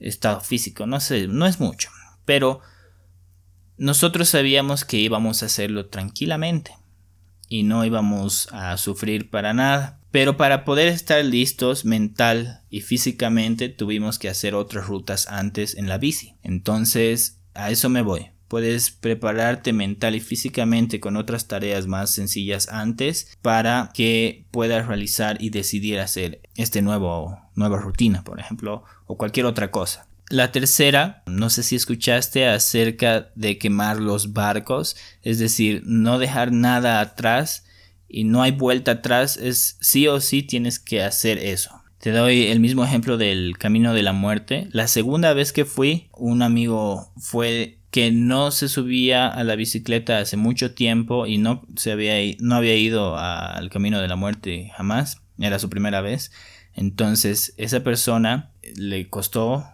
estado 0.00 0.40
físico, 0.40 0.86
no 0.86 1.00
sé, 1.00 1.26
no 1.28 1.46
es 1.46 1.60
mucho, 1.60 1.90
pero 2.24 2.60
nosotros 3.78 4.28
sabíamos 4.28 4.84
que 4.84 4.98
íbamos 4.98 5.42
a 5.42 5.46
hacerlo 5.46 5.86
tranquilamente 5.86 6.76
y 7.48 7.62
no 7.62 7.84
íbamos 7.84 8.48
a 8.52 8.76
sufrir 8.76 9.30
para 9.30 9.54
nada. 9.54 10.00
Pero 10.16 10.38
para 10.38 10.64
poder 10.64 10.88
estar 10.88 11.22
listos 11.22 11.84
mental 11.84 12.62
y 12.70 12.80
físicamente 12.80 13.68
tuvimos 13.68 14.18
que 14.18 14.30
hacer 14.30 14.54
otras 14.54 14.86
rutas 14.86 15.28
antes 15.28 15.76
en 15.76 15.90
la 15.90 15.98
bici. 15.98 16.36
Entonces, 16.42 17.42
a 17.52 17.70
eso 17.70 17.90
me 17.90 18.00
voy. 18.00 18.30
Puedes 18.48 18.90
prepararte 18.90 19.74
mental 19.74 20.14
y 20.14 20.20
físicamente 20.20 21.00
con 21.00 21.18
otras 21.18 21.48
tareas 21.48 21.86
más 21.86 22.08
sencillas 22.08 22.70
antes 22.70 23.36
para 23.42 23.90
que 23.92 24.46
puedas 24.52 24.86
realizar 24.86 25.36
y 25.38 25.50
decidir 25.50 26.00
hacer 26.00 26.40
este 26.54 26.80
nuevo 26.80 27.38
nueva 27.54 27.76
rutina, 27.76 28.24
por 28.24 28.40
ejemplo, 28.40 28.84
o 29.04 29.18
cualquier 29.18 29.44
otra 29.44 29.70
cosa. 29.70 30.06
La 30.30 30.50
tercera, 30.50 31.24
no 31.26 31.50
sé 31.50 31.62
si 31.62 31.76
escuchaste 31.76 32.48
acerca 32.48 33.28
de 33.34 33.58
quemar 33.58 33.98
los 33.98 34.32
barcos, 34.32 34.96
es 35.20 35.38
decir, 35.38 35.82
no 35.84 36.18
dejar 36.18 36.52
nada 36.52 37.00
atrás 37.00 37.65
y 38.08 38.24
no 38.24 38.42
hay 38.42 38.52
vuelta 38.52 38.92
atrás, 38.92 39.36
es 39.36 39.76
sí 39.80 40.06
o 40.08 40.20
sí 40.20 40.42
tienes 40.42 40.78
que 40.78 41.02
hacer 41.02 41.38
eso. 41.38 41.70
Te 41.98 42.12
doy 42.12 42.46
el 42.46 42.60
mismo 42.60 42.84
ejemplo 42.84 43.16
del 43.16 43.58
camino 43.58 43.92
de 43.92 44.02
la 44.02 44.12
muerte. 44.12 44.68
La 44.70 44.86
segunda 44.86 45.32
vez 45.32 45.52
que 45.52 45.64
fui, 45.64 46.08
un 46.12 46.42
amigo 46.42 47.12
fue 47.16 47.80
que 47.90 48.12
no 48.12 48.50
se 48.50 48.68
subía 48.68 49.26
a 49.26 49.42
la 49.42 49.56
bicicleta 49.56 50.18
hace 50.18 50.36
mucho 50.36 50.74
tiempo 50.74 51.26
y 51.26 51.38
no 51.38 51.66
se 51.76 51.92
había, 51.92 52.14
no 52.40 52.54
había 52.54 52.76
ido 52.76 53.16
al 53.18 53.70
camino 53.70 54.00
de 54.00 54.08
la 54.08 54.16
muerte 54.16 54.70
jamás. 54.76 55.22
Era 55.38 55.58
su 55.58 55.70
primera 55.70 56.00
vez. 56.00 56.30
Entonces, 56.74 57.54
esa 57.56 57.82
persona 57.82 58.52
le 58.76 59.08
costó, 59.08 59.64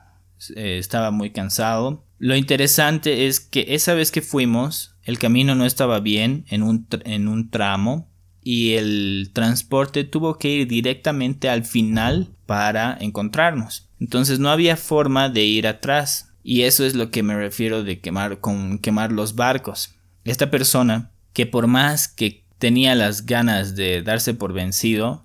eh, 0.55 0.79
estaba 0.79 1.11
muy 1.11 1.33
cansado. 1.33 2.07
Lo 2.19 2.37
interesante 2.37 3.27
es 3.27 3.41
que 3.41 3.67
esa 3.71 3.95
vez 3.95 4.12
que 4.12 4.23
fuimos, 4.23 4.95
el 5.03 5.19
camino 5.19 5.57
no 5.57 5.67
estaba 5.67 5.99
bien 5.99 6.45
en 6.49 6.62
un, 6.62 6.87
en 7.05 7.27
un 7.27 7.51
tramo 7.51 8.12
y 8.42 8.75
el 8.75 9.30
transporte 9.32 10.04
tuvo 10.04 10.38
que 10.38 10.49
ir 10.49 10.68
directamente 10.68 11.49
al 11.49 11.64
final 11.64 12.28
para 12.46 12.96
encontrarnos. 13.00 13.88
Entonces 14.00 14.38
no 14.38 14.50
había 14.50 14.76
forma 14.76 15.28
de 15.28 15.44
ir 15.44 15.66
atrás. 15.66 16.28
Y 16.42 16.62
eso 16.62 16.84
es 16.84 16.94
lo 16.94 17.11
que 17.11 17.22
me 17.22 17.37
refiero 17.37 17.84
de 17.84 18.00
quemar 18.00 18.40
con 18.40 18.78
quemar 18.78 19.12
los 19.12 19.37
barcos. 19.37 19.94
Esta 20.25 20.50
persona 20.50 21.12
que 21.32 21.46
por 21.46 21.68
más 21.68 22.08
que 22.08 22.44
tenía 22.58 22.94
las 22.94 23.26
ganas 23.26 23.76
de 23.76 24.02
darse 24.02 24.34
por 24.34 24.52
vencido, 24.52 25.25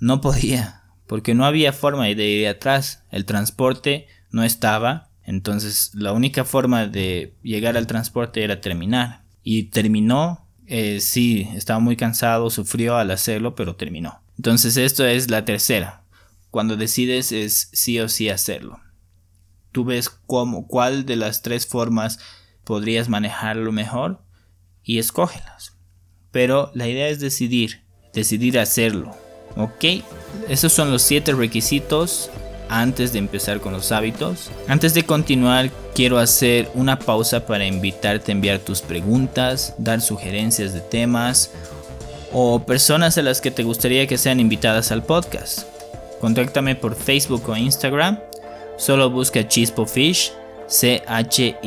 no 0.00 0.20
podía, 0.20 0.82
porque 1.06 1.34
no 1.34 1.44
había 1.44 1.72
forma 1.72 2.06
de 2.06 2.26
ir 2.28 2.48
atrás. 2.48 3.04
El 3.10 3.24
transporte 3.24 4.06
no 4.30 4.42
estaba, 4.42 5.10
entonces 5.22 5.92
la 5.94 6.12
única 6.12 6.44
forma 6.44 6.86
de 6.86 7.34
llegar 7.42 7.76
al 7.76 7.86
transporte 7.86 8.42
era 8.42 8.60
terminar. 8.60 9.22
Y 9.42 9.64
terminó 9.64 10.47
eh, 10.70 11.00
sí, 11.00 11.48
estaba 11.54 11.80
muy 11.80 11.96
cansado, 11.96 12.50
sufrió 12.50 12.96
al 12.96 13.10
hacerlo, 13.10 13.54
pero 13.54 13.76
terminó. 13.76 14.20
Entonces 14.36 14.76
esto 14.76 15.06
es 15.06 15.30
la 15.30 15.44
tercera. 15.46 16.04
Cuando 16.50 16.76
decides 16.76 17.32
es 17.32 17.70
sí 17.72 17.98
o 18.00 18.08
sí 18.08 18.28
hacerlo. 18.28 18.78
Tú 19.72 19.84
ves 19.84 20.10
cómo, 20.10 20.66
cuál 20.66 21.06
de 21.06 21.16
las 21.16 21.40
tres 21.40 21.66
formas 21.66 22.18
podrías 22.64 23.08
manejarlo 23.08 23.72
mejor 23.72 24.22
y 24.82 24.98
escógelas. 24.98 25.76
Pero 26.32 26.70
la 26.74 26.86
idea 26.86 27.08
es 27.08 27.18
decidir, 27.18 27.82
decidir 28.12 28.58
hacerlo. 28.58 29.16
¿Ok? 29.56 30.04
Esos 30.48 30.72
son 30.72 30.90
los 30.90 31.00
siete 31.00 31.32
requisitos 31.32 32.30
antes 32.68 33.12
de 33.12 33.18
empezar 33.18 33.60
con 33.60 33.72
los 33.72 33.92
hábitos. 33.92 34.50
Antes 34.66 34.94
de 34.94 35.04
continuar, 35.04 35.70
quiero 35.94 36.18
hacer 36.18 36.70
una 36.74 36.98
pausa 36.98 37.46
para 37.46 37.66
invitarte 37.66 38.32
a 38.32 38.34
enviar 38.34 38.58
tus 38.58 38.80
preguntas, 38.80 39.74
dar 39.78 40.00
sugerencias 40.00 40.72
de 40.72 40.80
temas 40.80 41.50
o 42.32 42.60
personas 42.60 43.18
a 43.18 43.22
las 43.22 43.40
que 43.40 43.50
te 43.50 43.62
gustaría 43.62 44.06
que 44.06 44.18
sean 44.18 44.40
invitadas 44.40 44.92
al 44.92 45.02
podcast. 45.02 45.62
Contáctame 46.20 46.74
por 46.74 46.94
Facebook 46.94 47.48
o 47.48 47.56
Instagram. 47.56 48.18
Solo 48.76 49.10
busca 49.10 49.46
Chispo 49.46 49.86
Fish, 49.86 50.32
C-H-I-S-P-O 50.66 51.58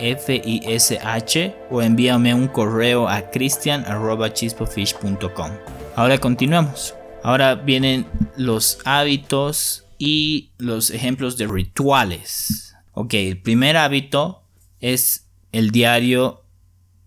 F-I-S-H 0.00 1.54
o 1.70 1.82
envíame 1.82 2.34
un 2.34 2.48
correo 2.48 3.08
a 3.08 3.30
cristian.chispofish.com. 3.30 5.50
Ahora 5.94 6.18
continuamos. 6.18 6.96
Ahora 7.22 7.54
vienen 7.54 8.06
los 8.36 8.78
hábitos 8.84 9.84
y 9.98 10.52
los 10.56 10.90
ejemplos 10.90 11.36
de 11.36 11.46
rituales. 11.46 12.74
Ok, 12.92 13.14
el 13.14 13.40
primer 13.40 13.76
hábito 13.76 14.42
es 14.80 15.28
el 15.52 15.70
diario 15.70 16.44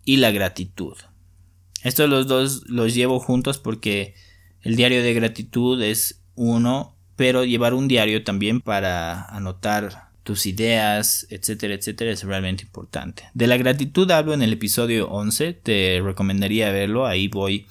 y 0.06 0.18
la 0.18 0.32
gratitud. 0.32 0.96
Estos 1.82 2.10
los 2.10 2.28
dos 2.28 2.64
los 2.68 2.94
llevo 2.94 3.20
juntos 3.20 3.58
porque 3.58 4.14
el 4.62 4.76
diario 4.76 5.02
de 5.02 5.14
gratitud 5.14 5.82
es 5.82 6.22
uno, 6.36 6.96
pero 7.16 7.44
llevar 7.44 7.74
un 7.74 7.88
diario 7.88 8.24
también 8.24 8.62
para 8.62 9.24
anotar 9.26 10.10
tus 10.24 10.46
ideas, 10.46 11.28
etcétera, 11.30 11.74
etcétera, 11.74 12.12
es 12.12 12.24
realmente 12.24 12.64
importante. 12.64 13.24
De 13.34 13.48
la 13.48 13.58
gratitud 13.58 14.10
hablo 14.12 14.34
en 14.34 14.42
el 14.42 14.54
episodio 14.54 15.10
11, 15.10 15.54
te 15.54 16.00
recomendaría 16.02 16.72
verlo, 16.72 17.06
ahí 17.06 17.28
voy 17.28 17.66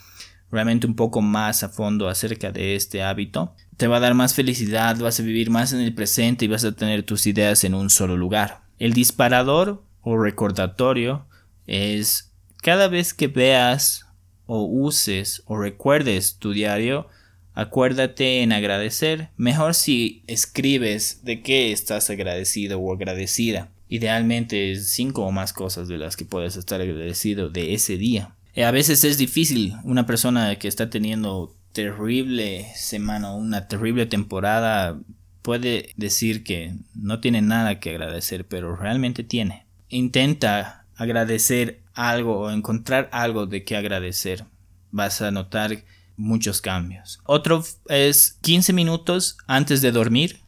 realmente 0.52 0.86
un 0.86 0.94
poco 0.94 1.22
más 1.22 1.64
a 1.64 1.70
fondo 1.70 2.08
acerca 2.08 2.52
de 2.52 2.76
este 2.76 3.02
hábito. 3.02 3.56
Te 3.78 3.88
va 3.88 3.96
a 3.96 4.00
dar 4.00 4.14
más 4.14 4.34
felicidad, 4.34 4.96
vas 4.98 5.18
a 5.18 5.22
vivir 5.22 5.50
más 5.50 5.72
en 5.72 5.80
el 5.80 5.94
presente 5.94 6.44
y 6.44 6.48
vas 6.48 6.64
a 6.64 6.76
tener 6.76 7.02
tus 7.02 7.26
ideas 7.26 7.64
en 7.64 7.74
un 7.74 7.90
solo 7.90 8.16
lugar. 8.16 8.60
El 8.78 8.92
disparador 8.92 9.82
o 10.02 10.18
recordatorio 10.18 11.26
es 11.66 12.32
cada 12.62 12.86
vez 12.88 13.14
que 13.14 13.28
veas 13.28 14.06
o 14.46 14.64
uses 14.64 15.42
o 15.46 15.56
recuerdes 15.56 16.36
tu 16.38 16.52
diario, 16.52 17.08
acuérdate 17.54 18.42
en 18.42 18.52
agradecer. 18.52 19.30
Mejor 19.36 19.74
si 19.74 20.22
escribes 20.26 21.24
de 21.24 21.42
qué 21.42 21.72
estás 21.72 22.10
agradecido 22.10 22.78
o 22.78 22.92
agradecida. 22.92 23.70
Idealmente 23.88 24.76
cinco 24.76 25.24
o 25.24 25.32
más 25.32 25.52
cosas 25.52 25.88
de 25.88 25.98
las 25.98 26.16
que 26.16 26.24
puedes 26.24 26.56
estar 26.56 26.80
agradecido 26.80 27.48
de 27.48 27.72
ese 27.72 27.96
día. 27.96 28.34
Eh, 28.54 28.64
a 28.64 28.70
veces 28.70 29.04
es 29.04 29.18
difícil 29.18 29.74
una 29.84 30.06
persona 30.06 30.56
que 30.56 30.68
está 30.68 30.90
teniendo 30.90 31.56
terrible 31.72 32.66
semana, 32.74 33.34
una 33.34 33.66
terrible 33.66 34.06
temporada, 34.06 34.98
puede 35.42 35.92
decir 35.96 36.44
que 36.44 36.74
no 36.94 37.20
tiene 37.20 37.42
nada 37.42 37.80
que 37.80 37.90
agradecer, 37.90 38.46
pero 38.46 38.76
realmente 38.76 39.24
tiene. 39.24 39.66
Intenta 39.88 40.86
agradecer 40.94 41.82
algo 41.94 42.40
o 42.40 42.50
encontrar 42.50 43.08
algo 43.12 43.46
de 43.46 43.64
que 43.64 43.76
agradecer. 43.76 44.44
Vas 44.90 45.20
a 45.20 45.30
notar 45.30 45.82
muchos 46.16 46.60
cambios. 46.60 47.20
Otro 47.24 47.64
es 47.88 48.38
15 48.42 48.72
minutos 48.72 49.36
antes 49.46 49.82
de 49.82 49.92
dormir. 49.92 50.40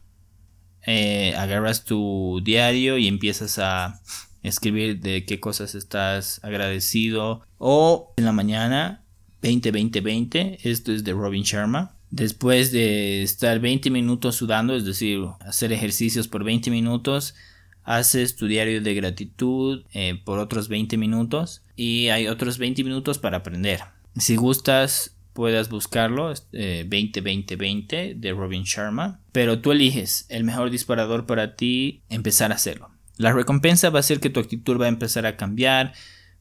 Eh, 0.87 1.33
agarras 1.35 1.83
tu 1.83 2.39
diario 2.43 2.97
y 2.97 3.07
empiezas 3.07 3.57
a 3.59 3.99
escribir 4.47 4.99
de 4.99 5.25
qué 5.25 5.39
cosas 5.39 5.75
estás 5.75 6.39
agradecido. 6.43 7.45
O 7.57 8.13
en 8.17 8.25
la 8.25 8.31
mañana, 8.31 9.03
20, 9.41 9.71
20, 9.71 10.01
20. 10.01 10.59
Esto 10.63 10.91
es 10.91 11.03
de 11.03 11.13
Robin 11.13 11.43
Sharma. 11.43 11.95
Después 12.11 12.71
de 12.71 13.23
estar 13.23 13.59
20 13.59 13.89
minutos 13.89 14.35
sudando, 14.35 14.75
es 14.75 14.85
decir, 14.85 15.19
hacer 15.41 15.73
ejercicios 15.73 16.27
por 16.27 16.43
20 16.43 16.71
minutos, 16.71 17.35
haces 17.83 18.35
tu 18.35 18.47
diario 18.47 18.81
de 18.81 18.93
gratitud 18.93 19.83
eh, 19.93 20.19
por 20.23 20.39
otros 20.39 20.67
20 20.67 20.97
minutos 20.97 21.63
y 21.75 22.07
hay 22.07 22.27
otros 22.27 22.57
20 22.57 22.83
minutos 22.83 23.19
para 23.19 23.37
aprender. 23.37 23.81
Si 24.17 24.35
gustas, 24.35 25.15
puedas 25.33 25.69
buscarlo, 25.69 26.33
20, 26.53 27.21
20, 27.21 27.55
20 27.55 28.13
de 28.15 28.31
Robin 28.31 28.63
Sharma, 28.63 29.19
pero 29.33 29.59
tú 29.59 29.73
eliges 29.73 30.25
el 30.29 30.45
mejor 30.45 30.69
disparador 30.69 31.25
para 31.25 31.55
ti, 31.55 32.01
empezar 32.09 32.51
a 32.51 32.55
hacerlo. 32.55 32.94
La 33.17 33.31
recompensa 33.31 33.89
va 33.89 33.99
a 33.99 34.03
ser 34.03 34.19
que 34.19 34.29
tu 34.29 34.39
actitud 34.39 34.79
va 34.79 34.85
a 34.85 34.89
empezar 34.89 35.25
a 35.25 35.37
cambiar, 35.37 35.93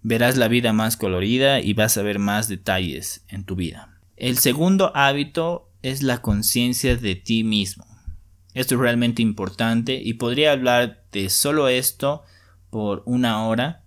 verás 0.03 0.37
la 0.37 0.49
vida 0.49 0.73
más 0.73 0.97
colorida 0.97 1.61
y 1.61 1.73
vas 1.73 1.97
a 1.97 2.03
ver 2.03 2.19
más 2.19 2.49
detalles 2.49 3.25
en 3.29 3.45
tu 3.45 3.57
vida. 3.57 4.01
El 4.17 4.39
segundo 4.39 4.93
hábito 4.95 5.71
es 5.83 6.03
la 6.03 6.23
conciencia 6.23 6.97
de 6.97 7.15
ti 7.15 7.45
mismo. 7.45 7.87
Esto 8.55 8.77
es 8.77 8.81
realmente 8.81 9.23
importante 9.23 10.01
y 10.03 10.15
podría 10.15 10.53
hablar 10.53 11.05
de 11.13 11.29
solo 11.29 11.69
esto 11.69 12.23
por 12.71 13.03
una 13.07 13.47
hora. 13.47 13.83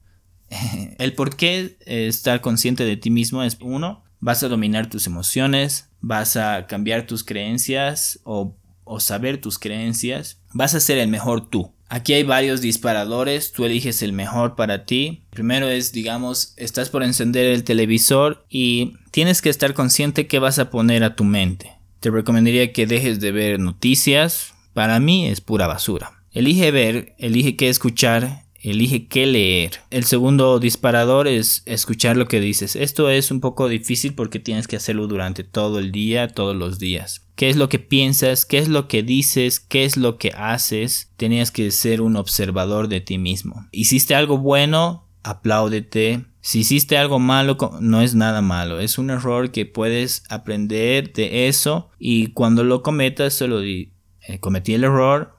El 0.97 1.13
por 1.13 1.35
qué 1.35 1.77
estar 1.85 2.41
consciente 2.41 2.83
de 2.83 2.97
ti 2.97 3.09
mismo 3.09 3.43
es 3.43 3.57
uno, 3.61 4.03
vas 4.19 4.43
a 4.43 4.49
dominar 4.49 4.89
tus 4.89 5.07
emociones, 5.07 5.89
vas 6.01 6.35
a 6.35 6.67
cambiar 6.67 7.05
tus 7.05 7.23
creencias 7.23 8.19
o, 8.23 8.55
o 8.83 8.99
saber 8.99 9.39
tus 9.39 9.59
creencias, 9.59 10.41
vas 10.53 10.75
a 10.75 10.79
ser 10.79 10.97
el 10.97 11.09
mejor 11.09 11.49
tú. 11.49 11.76
Aquí 11.89 12.13
hay 12.13 12.23
varios 12.23 12.59
disparadores, 12.61 13.53
tú 13.53 13.63
eliges 13.63 14.01
el 14.01 14.11
mejor 14.11 14.55
para 14.55 14.85
ti. 14.85 15.23
Primero 15.29 15.69
es, 15.69 15.93
digamos, 15.93 16.53
estás 16.57 16.89
por 16.89 17.03
encender 17.03 17.45
el 17.45 17.63
televisor 17.63 18.45
y 18.49 18.95
tienes 19.11 19.41
que 19.41 19.49
estar 19.49 19.73
consciente 19.73 20.27
que 20.27 20.39
vas 20.39 20.59
a 20.59 20.69
poner 20.69 21.03
a 21.03 21.15
tu 21.15 21.23
mente. 21.23 21.71
Te 22.01 22.11
recomendaría 22.11 22.73
que 22.73 22.87
dejes 22.87 23.19
de 23.19 23.31
ver 23.31 23.59
noticias. 23.59 24.53
Para 24.73 24.99
mí 24.99 25.27
es 25.27 25.41
pura 25.41 25.67
basura. 25.67 26.23
Elige 26.31 26.71
ver, 26.71 27.15
elige 27.17 27.55
qué 27.55 27.69
escuchar 27.69 28.43
elige 28.61 29.07
qué 29.07 29.25
leer. 29.25 29.71
El 29.89 30.03
segundo 30.03 30.59
disparador 30.59 31.27
es 31.27 31.63
escuchar 31.65 32.17
lo 32.17 32.27
que 32.27 32.39
dices. 32.39 32.75
Esto 32.75 33.09
es 33.09 33.31
un 33.31 33.39
poco 33.39 33.67
difícil 33.67 34.13
porque 34.13 34.39
tienes 34.39 34.67
que 34.67 34.75
hacerlo 34.75 35.07
durante 35.07 35.43
todo 35.43 35.79
el 35.79 35.91
día, 35.91 36.27
todos 36.27 36.55
los 36.55 36.79
días. 36.79 37.27
¿Qué 37.35 37.49
es 37.49 37.55
lo 37.55 37.69
que 37.69 37.79
piensas? 37.79 38.45
¿Qué 38.45 38.57
es 38.57 38.67
lo 38.67 38.87
que 38.87 39.03
dices? 39.03 39.59
¿Qué 39.59 39.85
es 39.85 39.95
lo 39.95 40.17
que 40.17 40.31
haces? 40.35 41.11
Tenías 41.17 41.51
que 41.51 41.69
ser 41.71 42.01
un 42.01 42.15
observador 42.15 42.87
de 42.87 43.01
ti 43.01 43.17
mismo. 43.17 43.67
¿Hiciste 43.71 44.15
algo 44.15 44.37
bueno? 44.39 45.07
Apláudete. 45.23 46.25
Si 46.41 46.59
hiciste 46.59 46.97
algo 46.97 47.19
malo, 47.19 47.57
no 47.81 48.01
es 48.01 48.15
nada 48.15 48.41
malo. 48.41 48.79
Es 48.79 48.97
un 48.97 49.09
error 49.09 49.51
que 49.51 49.65
puedes 49.65 50.23
aprender 50.29 51.13
de 51.13 51.47
eso 51.47 51.91
y 51.99 52.27
cuando 52.27 52.63
lo 52.63 52.81
cometas 52.81 53.33
solo 53.33 53.59
di, 53.59 53.93
eh, 54.21 54.39
cometí 54.39 54.73
el 54.73 54.85
error, 54.85 55.37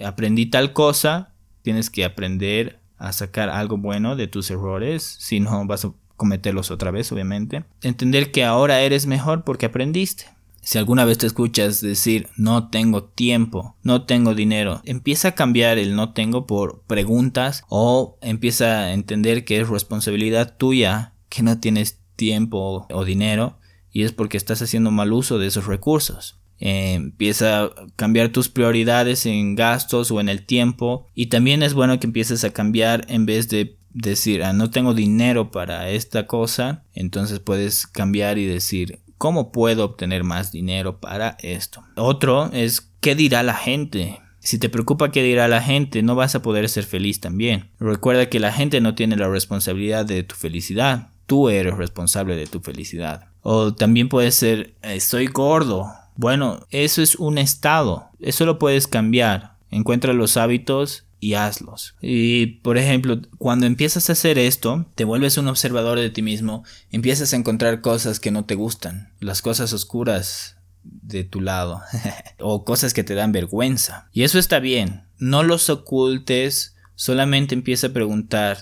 aprendí 0.00 0.46
tal 0.46 0.72
cosa, 0.72 1.29
Tienes 1.62 1.90
que 1.90 2.04
aprender 2.04 2.80
a 2.98 3.12
sacar 3.12 3.48
algo 3.48 3.78
bueno 3.78 4.16
de 4.16 4.28
tus 4.28 4.50
errores, 4.50 5.16
si 5.18 5.40
no 5.40 5.66
vas 5.66 5.84
a 5.84 5.92
cometerlos 6.16 6.70
otra 6.70 6.90
vez, 6.90 7.10
obviamente. 7.12 7.64
Entender 7.82 8.30
que 8.30 8.44
ahora 8.44 8.82
eres 8.82 9.06
mejor 9.06 9.42
porque 9.42 9.66
aprendiste. 9.66 10.26
Si 10.62 10.76
alguna 10.76 11.06
vez 11.06 11.16
te 11.16 11.26
escuchas 11.26 11.80
decir 11.80 12.28
no 12.36 12.68
tengo 12.68 13.04
tiempo, 13.04 13.76
no 13.82 14.04
tengo 14.04 14.34
dinero, 14.34 14.82
empieza 14.84 15.28
a 15.28 15.34
cambiar 15.34 15.78
el 15.78 15.96
no 15.96 16.12
tengo 16.12 16.46
por 16.46 16.82
preguntas 16.82 17.64
o 17.68 18.18
empieza 18.20 18.80
a 18.80 18.92
entender 18.92 19.46
que 19.46 19.60
es 19.60 19.68
responsabilidad 19.68 20.56
tuya 20.58 21.14
que 21.30 21.42
no 21.42 21.58
tienes 21.58 21.98
tiempo 22.16 22.86
o 22.90 23.04
dinero 23.06 23.58
y 23.90 24.02
es 24.02 24.12
porque 24.12 24.36
estás 24.36 24.60
haciendo 24.60 24.90
mal 24.90 25.12
uso 25.14 25.38
de 25.38 25.46
esos 25.46 25.66
recursos. 25.66 26.39
Eh, 26.60 26.94
empieza 26.94 27.64
a 27.64 27.70
cambiar 27.96 28.28
tus 28.28 28.48
prioridades 28.48 29.24
en 29.26 29.54
gastos 29.54 30.10
o 30.10 30.20
en 30.20 30.28
el 30.28 30.44
tiempo 30.44 31.06
y 31.14 31.26
también 31.26 31.62
es 31.62 31.72
bueno 31.72 31.98
que 31.98 32.06
empieces 32.06 32.44
a 32.44 32.50
cambiar 32.50 33.06
en 33.08 33.24
vez 33.24 33.48
de 33.48 33.76
decir 33.94 34.44
ah, 34.44 34.52
no 34.52 34.70
tengo 34.70 34.92
dinero 34.92 35.50
para 35.50 35.88
esta 35.88 36.26
cosa 36.26 36.84
entonces 36.94 37.40
puedes 37.40 37.86
cambiar 37.86 38.36
y 38.36 38.44
decir 38.44 39.00
cómo 39.16 39.52
puedo 39.52 39.84
obtener 39.86 40.22
más 40.22 40.52
dinero 40.52 41.00
para 41.00 41.38
esto 41.40 41.82
otro 41.96 42.50
es 42.52 42.88
qué 43.00 43.14
dirá 43.14 43.42
la 43.42 43.54
gente 43.54 44.20
si 44.40 44.58
te 44.58 44.70
preocupa 44.70 45.10
qué 45.10 45.22
dirá 45.22 45.48
la 45.48 45.62
gente, 45.62 46.02
no 46.02 46.14
vas 46.14 46.34
a 46.34 46.42
poder 46.42 46.68
ser 46.68 46.84
feliz 46.84 47.20
también. 47.20 47.68
Recuerda 47.78 48.30
que 48.30 48.40
la 48.40 48.52
gente 48.52 48.80
no 48.80 48.94
tiene 48.94 49.16
la 49.16 49.28
responsabilidad 49.28 50.06
de 50.06 50.22
tu 50.22 50.34
felicidad. 50.34 51.08
Tú 51.26 51.50
eres 51.50 51.76
responsable 51.76 52.36
de 52.36 52.46
tu 52.46 52.60
felicidad. 52.60 53.28
O 53.42 53.74
también 53.74 54.08
puede 54.08 54.30
ser, 54.32 54.74
estoy 54.82 55.26
gordo. 55.26 55.92
Bueno, 56.20 56.66
eso 56.68 57.00
es 57.00 57.14
un 57.14 57.38
estado, 57.38 58.10
eso 58.20 58.44
lo 58.44 58.58
puedes 58.58 58.86
cambiar. 58.86 59.56
Encuentra 59.70 60.12
los 60.12 60.36
hábitos 60.36 61.06
y 61.18 61.32
hazlos. 61.32 61.94
Y 62.02 62.58
por 62.58 62.76
ejemplo, 62.76 63.22
cuando 63.38 63.64
empiezas 63.64 64.10
a 64.10 64.12
hacer 64.12 64.38
esto, 64.38 64.84
te 64.96 65.04
vuelves 65.04 65.38
un 65.38 65.48
observador 65.48 65.98
de 65.98 66.10
ti 66.10 66.20
mismo, 66.20 66.62
empiezas 66.90 67.32
a 67.32 67.36
encontrar 67.36 67.80
cosas 67.80 68.20
que 68.20 68.30
no 68.30 68.44
te 68.44 68.54
gustan, 68.54 69.14
las 69.18 69.40
cosas 69.40 69.72
oscuras 69.72 70.58
de 70.82 71.24
tu 71.24 71.40
lado 71.40 71.80
o 72.38 72.66
cosas 72.66 72.92
que 72.92 73.02
te 73.02 73.14
dan 73.14 73.32
vergüenza. 73.32 74.10
Y 74.12 74.24
eso 74.24 74.38
está 74.38 74.58
bien, 74.58 75.04
no 75.16 75.42
los 75.42 75.70
ocultes, 75.70 76.76
solamente 76.96 77.54
empieza 77.54 77.86
a 77.86 77.94
preguntar 77.94 78.58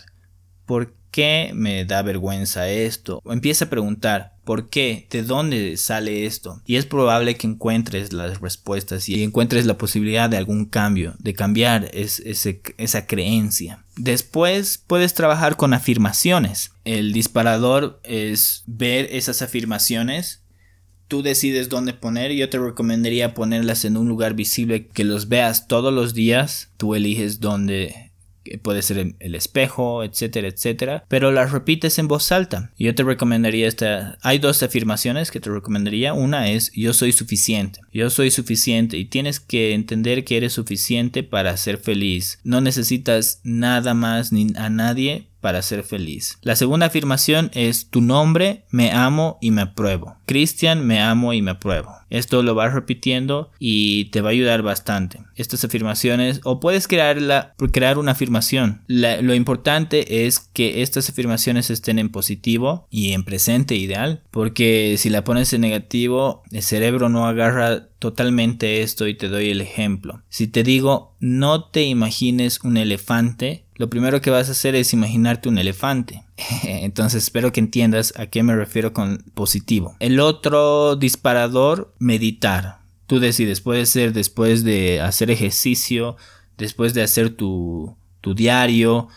¿por 0.64 0.94
qué 1.10 1.50
me 1.54 1.84
da 1.84 2.02
vergüenza 2.02 2.68
esto? 2.68 3.20
O 3.24 3.32
empieza 3.32 3.64
a 3.64 3.70
preguntar 3.70 4.36
¿por 4.49 4.71
qué? 4.71 5.07
¿De 5.11 5.23
dónde 5.23 5.76
sale 5.76 6.25
esto? 6.25 6.62
Y 6.64 6.76
es 6.76 6.87
probable 6.87 7.37
que 7.37 7.47
encuentres 7.47 8.14
las 8.14 8.40
respuestas 8.40 9.07
y 9.07 9.23
encuentres 9.23 9.67
la 9.67 9.76
posibilidad 9.76 10.31
de 10.31 10.38
algún 10.38 10.64
cambio, 10.64 11.14
de 11.19 11.35
cambiar 11.35 11.90
esa 11.93 13.07
creencia. 13.07 13.85
Después 13.99 14.83
puedes 14.87 15.12
trabajar 15.12 15.57
con 15.57 15.75
afirmaciones. 15.75 16.71
El 16.87 17.12
disparador 17.12 18.00
es 18.05 18.62
ver 18.67 19.11
esas 19.12 19.43
afirmaciones 19.43 20.40
tú 21.09 21.23
decides 21.23 21.69
dónde 21.69 21.93
poner. 21.93 22.33
Yo 22.33 22.49
te 22.49 22.59
recomendaría 22.59 23.35
ponerlas 23.35 23.85
en 23.85 23.99
un 23.99 24.09
lugar 24.09 24.33
visible 24.33 24.87
que 24.87 25.05
los 25.05 25.28
veas 25.28 25.67
todos 25.69 25.93
los 25.93 26.14
días. 26.14 26.71
Tú 26.78 26.95
eliges 26.95 27.40
dónde 27.40 28.07
puede 28.62 28.83
ser 28.83 29.14
el 29.19 29.35
espejo, 29.35 30.05
etcétera, 30.05 30.49
etcétera, 30.49 31.05
pero 31.09 31.31
las 31.31 31.52
repites 31.52 31.99
en 31.99 32.09
voz 32.09 32.33
alta. 32.33 32.71
Yo 32.78 32.95
te 32.95 33.02
recomendaría 33.02 33.69
esta, 33.69 34.19
hay 34.23 34.38
dos 34.38 34.62
afirmaciones 34.62 35.31
que 35.31 35.40
te 35.40 35.50
recomendaría. 35.50 36.14
Una 36.14 36.50
es 36.50 36.73
yo 36.75 36.93
soy 36.93 37.12
suficiente. 37.12 37.81
Yo 37.93 38.11
soy 38.11 38.31
suficiente 38.31 38.97
y 38.97 39.05
tienes 39.05 39.40
que 39.40 39.75
entender 39.75 40.25
que 40.25 40.37
eres 40.37 40.52
suficiente 40.52 41.23
para 41.23 41.57
ser 41.57 41.78
feliz. 41.78 42.40
No 42.45 42.61
necesitas 42.61 43.40
nada 43.45 43.95
más 43.95 44.33
ni 44.33 44.52
a 44.57 44.71
nadie 44.71 45.27
para 45.40 45.62
ser 45.62 45.83
feliz. 45.83 46.38
La 46.42 46.57
segunda 46.57 46.87
afirmación 46.87 47.50
es 47.54 47.90
tu 47.90 48.00
nombre, 48.00 48.64
me 48.71 48.92
amo 48.92 49.38
y 49.40 49.50
me 49.50 49.62
apruebo. 49.62 50.16
Cristian, 50.26 50.87
me 50.87 51.00
amo 51.00 51.33
y 51.33 51.42
me 51.42 51.52
apruebo. 51.52 51.99
Esto 52.11 52.42
lo 52.42 52.54
vas 52.54 52.73
repitiendo 52.73 53.50
y 53.59 54.07
te 54.07 54.21
va 54.21 54.30
a 54.30 54.33
ayudar 54.33 54.62
bastante. 54.62 55.21
Estas 55.37 55.64
afirmaciones, 55.64 56.40
o 56.45 56.61
puedes 56.61 56.88
crearla, 56.88 57.54
crear 57.73 57.99
una 57.99 58.12
afirmación. 58.12 58.83
lo 58.88 59.35
importante 59.35 60.26
es 60.26 60.38
que 60.38 60.83
estas 60.83 61.09
afirmaciones 61.11 61.71
estén 61.71 61.99
en 61.99 62.09
positivo 62.09 62.87
y 62.90 63.12
en 63.12 63.25
presente 63.25 63.76
ideal, 63.76 64.23
porque 64.30 64.97
si 64.99 65.11
la 65.11 65.25
pones 65.25 65.52
en 65.52 65.62
negativo, 65.62 66.42
el 66.50 66.62
cerebro 66.62 67.09
no 67.09 67.26
agarra 67.26 67.88
totalmente 67.99 68.83
esto 68.83 69.07
y 69.07 69.14
te 69.14 69.28
doy 69.28 69.50
el 69.50 69.61
ejemplo. 69.61 70.23
Si 70.28 70.47
te 70.47 70.62
digo, 70.62 71.16
no 71.21 71.64
te 71.64 71.83
imagines 71.83 72.61
un 72.62 72.76
elefante, 72.76 73.64
lo 73.78 73.88
primero 73.88 74.20
que 74.20 74.30
vas 74.30 74.49
a 74.49 74.52
hacer 74.52 74.75
es 74.75 74.92
imaginarte 74.92 75.49
un 75.49 75.56
elefante. 75.56 76.25
Entonces 76.64 77.23
espero 77.23 77.52
que 77.52 77.61
entiendas 77.61 78.12
a 78.16 78.26
qué 78.26 78.42
me 78.42 78.54
refiero 78.54 78.92
con 78.92 79.25
positivo. 79.35 79.97
El 80.00 80.20
otro 80.20 80.97
disparador, 80.97 81.94
meditar. 81.99 82.80
Tú 83.06 83.20
decides, 83.20 83.61
puede 83.61 83.87
ser 83.87 84.12
después 84.12 84.64
de 84.64 85.00
hacer 85.00 85.30
ejercicio, 85.30 86.16
después 86.58 86.92
de 86.92 87.02
hacer 87.02 87.30
tu, 87.30 87.97
tu 88.20 88.35
diario, 88.35 89.08